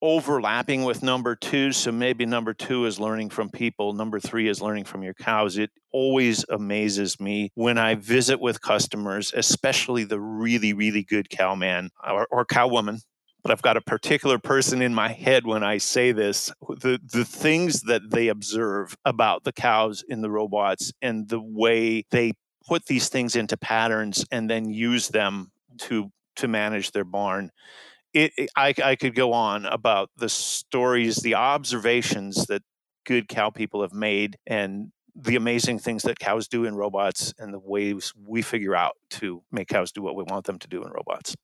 overlapping 0.03 0.85
with 0.85 1.03
number 1.03 1.37
two. 1.37 1.73
So 1.73 1.93
maybe 1.93 2.27
number 2.27 2.55
two 2.55 2.87
is 2.87 2.99
learning 2.99 3.31
from 3.31 3.51
people. 3.51 3.93
Number 3.93 4.19
three 4.19 4.49
is 4.49 4.63
learning 4.63 4.85
from 4.85 5.03
your 5.03 5.15
cows. 5.15 5.59
It 5.59 5.71
always 5.93 6.45
amazes 6.49 7.21
me 7.21 7.51
when 7.55 7.79
I 7.79 7.95
visit 7.95 8.41
with 8.41 8.61
customers, 8.61 9.33
especially 9.35 10.05
the 10.05 10.21
really, 10.21 10.73
really 10.73 11.03
good 11.03 11.29
cowman 11.31 11.91
or, 12.09 12.27
or 12.31 12.45
cowwoman. 12.45 13.03
But 13.43 13.53
I've 13.53 13.63
got 13.63 13.79
a 13.79 13.83
particular 13.83 14.39
person 14.39 14.83
in 14.83 14.95
my 14.95 15.09
head 15.09 15.47
when 15.47 15.63
I 15.63 15.79
say 15.79 16.13
this. 16.13 16.53
The 16.69 17.01
the 17.03 17.25
things 17.25 17.83
that 17.83 18.11
they 18.11 18.29
observe 18.29 18.97
about 19.07 19.45
the 19.45 19.53
cows 19.53 20.05
in 20.07 20.21
the 20.21 20.31
robots 20.31 20.93
and 21.01 21.27
the 21.27 21.41
way 21.41 22.05
they 22.11 22.35
put 22.69 22.85
these 22.85 23.09
things 23.09 23.37
into 23.37 23.57
patterns 23.57 24.27
and 24.31 24.51
then 24.51 24.69
use 24.69 25.09
them 25.09 25.53
to 25.79 26.13
to 26.37 26.49
manage 26.49 26.93
their 26.93 27.05
barn. 27.05 27.51
It, 28.13 28.33
it 28.37 28.51
I, 28.57 28.75
I 28.83 28.97
could 28.97 29.15
go 29.15 29.33
on 29.33 29.67
about 29.67 30.11
the 30.17 30.29
stories, 30.29 31.17
the 31.17 31.35
observations 31.35 32.47
that 32.47 32.63
good 33.07 33.29
cow 33.29 33.51
people 33.51 33.83
have 33.83 33.93
made, 33.93 34.37
and 34.47 34.93
the 35.15 35.37
amazing 35.37 35.79
things 35.79 36.03
that 36.05 36.19
cows 36.19 36.49
do 36.49 36.65
in 36.65 36.75
robots, 36.75 37.35
and 37.39 37.53
the 37.53 37.59
ways 37.59 38.13
we 38.27 38.43
figure 38.43 38.77
out 38.77 38.93
to 39.11 39.43
make 39.51 39.69
cows 39.69 39.93
do 39.93 40.03
what 40.03 40.17
we 40.17 40.25
want 40.25 40.47
them 40.47 40.59
to 40.59 40.69
do 40.69 40.83
in 40.83 40.91
robots. 40.91 41.35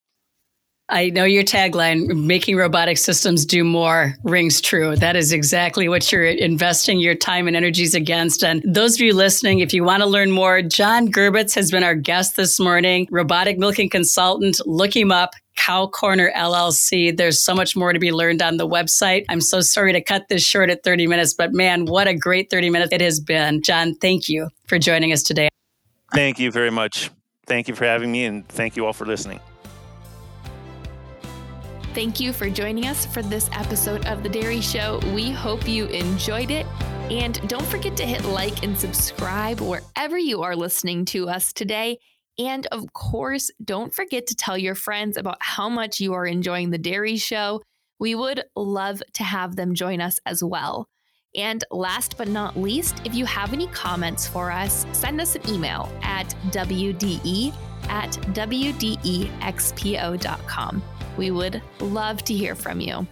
I 0.89 1.11
know 1.11 1.25
your 1.25 1.43
tagline, 1.43 2.07
making 2.27 2.57
robotic 2.57 2.97
systems 2.97 3.45
do 3.45 3.65
more, 3.65 4.15
rings 4.23 4.61
true. 4.61 4.95
That 4.95 5.17
is 5.17 5.33
exactly 5.33 5.89
what 5.89 6.13
you're 6.13 6.27
investing 6.27 7.01
your 7.01 7.17
time 7.17 7.49
and 7.49 7.57
energies 7.57 7.93
against. 7.93 8.45
And 8.45 8.63
those 8.65 8.95
of 8.95 9.01
you 9.01 9.13
listening, 9.13 9.59
if 9.59 9.75
you 9.75 9.83
want 9.83 10.05
to 10.05 10.09
learn 10.09 10.31
more, 10.31 10.63
John 10.63 11.11
Gerbitz 11.11 11.57
has 11.57 11.73
been 11.73 11.83
our 11.83 11.97
guest 11.97 12.37
this 12.37 12.61
morning, 12.61 13.09
robotic 13.11 13.59
milking 13.59 13.91
consultant. 13.91 14.61
Look 14.65 14.95
him 14.95 15.11
up. 15.11 15.31
Cow 15.57 15.87
Corner 15.87 16.31
LLC. 16.37 17.17
There's 17.17 17.41
so 17.41 17.55
much 17.55 17.75
more 17.75 17.93
to 17.93 17.99
be 17.99 18.13
learned 18.13 18.43
on 18.43 18.57
the 18.57 18.69
website. 18.69 19.25
I'm 19.29 19.41
so 19.41 19.61
sorry 19.61 19.93
to 19.93 20.01
cut 20.01 20.29
this 20.29 20.45
short 20.45 20.71
at 20.71 20.85
30 20.85 21.07
minutes, 21.07 21.35
but 21.35 21.53
man, 21.53 21.87
what 21.87 22.07
a 22.07 22.15
great 22.15 22.51
30 22.51 22.71
minutes 22.71 22.93
it 22.93 23.01
has 23.01 23.21
been. 23.21 23.63
John, 23.63 23.95
thank 23.97 24.29
you 24.29 24.49
for 24.67 24.79
joining 24.79 25.13
us 25.13 25.23
today. 25.23 25.49
Thank 26.15 26.39
you 26.39 26.51
very 26.51 26.71
much. 26.71 27.11
Thank 27.47 27.69
you 27.69 27.75
for 27.75 27.85
having 27.85 28.11
me, 28.13 28.25
and 28.25 28.47
thank 28.49 28.77
you 28.77 28.87
all 28.87 28.93
for 28.93 29.07
listening. 29.07 29.41
Thank 31.95 32.21
you 32.21 32.33
for 32.33 32.51
joining 32.51 32.87
us 32.87 33.07
for 33.07 33.23
this 33.23 33.49
episode 33.53 34.05
of 34.07 34.23
The 34.23 34.29
Dairy 34.29 34.61
Show. 34.61 35.01
We 35.15 35.31
hope 35.31 35.67
you 35.67 35.87
enjoyed 35.87 36.51
it. 36.51 36.67
And 37.11 37.41
don't 37.49 37.65
forget 37.65 37.97
to 37.99 38.05
hit 38.05 38.25
like 38.25 38.63
and 38.65 38.77
subscribe 38.77 39.61
wherever 39.61 40.19
you 40.19 40.43
are 40.43 40.57
listening 40.57 41.05
to 41.07 41.29
us 41.29 41.53
today. 41.53 41.99
And 42.39 42.67
of 42.67 42.93
course, 42.93 43.51
don't 43.65 43.95
forget 43.95 44.27
to 44.27 44.35
tell 44.35 44.59
your 44.59 44.75
friends 44.75 45.17
about 45.17 45.39
how 45.41 45.69
much 45.69 46.01
you 46.01 46.13
are 46.15 46.27
enjoying 46.27 46.71
The 46.71 46.79
Dairy 46.79 47.17
Show. 47.17 47.63
We 47.99 48.15
would 48.15 48.45
love 48.55 49.03
to 49.15 49.25
have 49.25 49.57
them 49.57 49.75
join 49.75 50.01
us 50.01 50.19
as 50.27 50.45
well. 50.45 50.87
And 51.35 51.65
last 51.71 52.17
but 52.17 52.29
not 52.29 52.57
least, 52.57 53.01
if 53.05 53.15
you 53.15 53.27
have 53.27 53.53
any 53.53 53.67
comments 53.69 54.27
for 54.27 54.51
us, 54.51 54.87
send 54.93 55.21
us 55.21 55.35
an 55.37 55.49
email 55.49 55.91
at 56.03 56.35
wde 56.51 57.55
at 57.89 58.11
wdexpo.com. 58.11 59.13
We 61.17 61.31
would 61.31 61.63
love 61.81 62.25
to 62.25 62.35
hear 62.35 62.55
from 62.55 62.81
you. 62.81 63.07